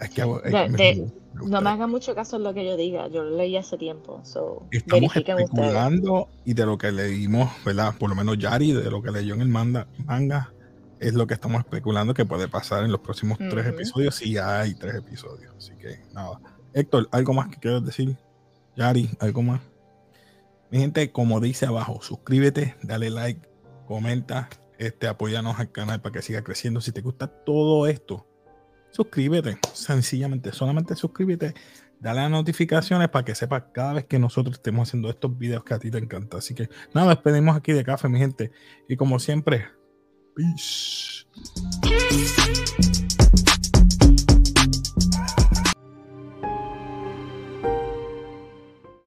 Es 0.00 0.08
que, 0.10 0.22
es 0.22 0.28
que 0.42 0.48
De- 0.50 0.68
me- 0.70 0.76
de- 0.78 1.12
me 1.34 1.46
No 1.48 1.60
me 1.60 1.70
hagan 1.70 1.90
mucho 1.90 2.14
caso 2.14 2.36
en 2.36 2.42
lo 2.42 2.54
que 2.54 2.64
yo 2.64 2.76
diga. 2.76 3.06
Yo 3.08 3.22
lo 3.22 3.36
leí 3.36 3.56
hace 3.56 3.76
tiempo. 3.78 4.20
So, 4.24 4.66
Estamos 4.72 5.00
verifiquen 5.12 5.34
ustedes. 5.36 5.50
especulando 5.50 6.28
y 6.44 6.54
de 6.54 6.66
lo 6.66 6.76
que 6.78 6.90
leímos, 6.90 7.50
¿verdad? 7.64 7.94
Por 7.98 8.08
lo 8.08 8.16
menos 8.16 8.36
Yari, 8.38 8.72
de 8.72 8.90
lo 8.90 9.02
que 9.02 9.10
leyó 9.12 9.34
en 9.34 9.42
el 9.42 9.48
manga, 9.48 9.86
manga 10.06 10.52
es 10.98 11.14
lo 11.14 11.26
que 11.26 11.34
estamos 11.34 11.60
especulando 11.60 12.14
que 12.14 12.24
puede 12.24 12.48
pasar 12.48 12.82
en 12.84 12.90
los 12.92 13.00
próximos 13.00 13.38
tres 13.38 13.66
Ujú. 13.66 13.74
episodios, 13.74 14.14
si 14.16 14.32
ya 14.32 14.60
hay 14.60 14.74
tres 14.74 14.96
episodios. 14.96 15.54
Así 15.56 15.72
que 15.76 16.00
nada. 16.12 16.40
Héctor, 16.72 17.08
¿algo 17.12 17.32
más 17.34 17.48
que 17.48 17.58
quieras 17.58 17.84
decir? 17.84 18.16
Yari, 18.76 19.08
¿algo 19.20 19.42
más? 19.42 19.60
Mi 20.70 20.78
gente, 20.78 21.10
como 21.10 21.40
dice 21.40 21.66
abajo, 21.66 22.00
suscríbete, 22.00 22.76
dale 22.82 23.10
like, 23.10 23.48
comenta, 23.86 24.48
este, 24.78 25.08
apóyanos 25.08 25.58
al 25.58 25.72
canal 25.72 26.00
para 26.00 26.12
que 26.12 26.22
siga 26.22 26.42
creciendo. 26.42 26.80
Si 26.80 26.92
te 26.92 27.00
gusta 27.00 27.26
todo 27.26 27.86
esto, 27.86 28.26
suscríbete. 28.90 29.58
Sencillamente, 29.72 30.52
solamente 30.52 30.94
suscríbete, 30.94 31.54
dale 31.98 32.20
las 32.20 32.30
notificaciones 32.30 33.08
para 33.08 33.24
que 33.24 33.34
sepas 33.34 33.64
cada 33.72 33.94
vez 33.94 34.04
que 34.04 34.18
nosotros 34.18 34.56
estemos 34.56 34.88
haciendo 34.88 35.10
estos 35.10 35.36
videos 35.36 35.64
que 35.64 35.74
a 35.74 35.78
ti 35.78 35.90
te 35.90 35.98
encanta. 35.98 36.38
Así 36.38 36.54
que 36.54 36.68
nada, 36.94 37.10
despedimos 37.10 37.56
aquí 37.56 37.72
de 37.72 37.84
café, 37.84 38.08
mi 38.08 38.18
gente. 38.18 38.52
Y 38.88 38.96
como 38.96 39.18
siempre, 39.18 39.66
peace. 40.36 41.26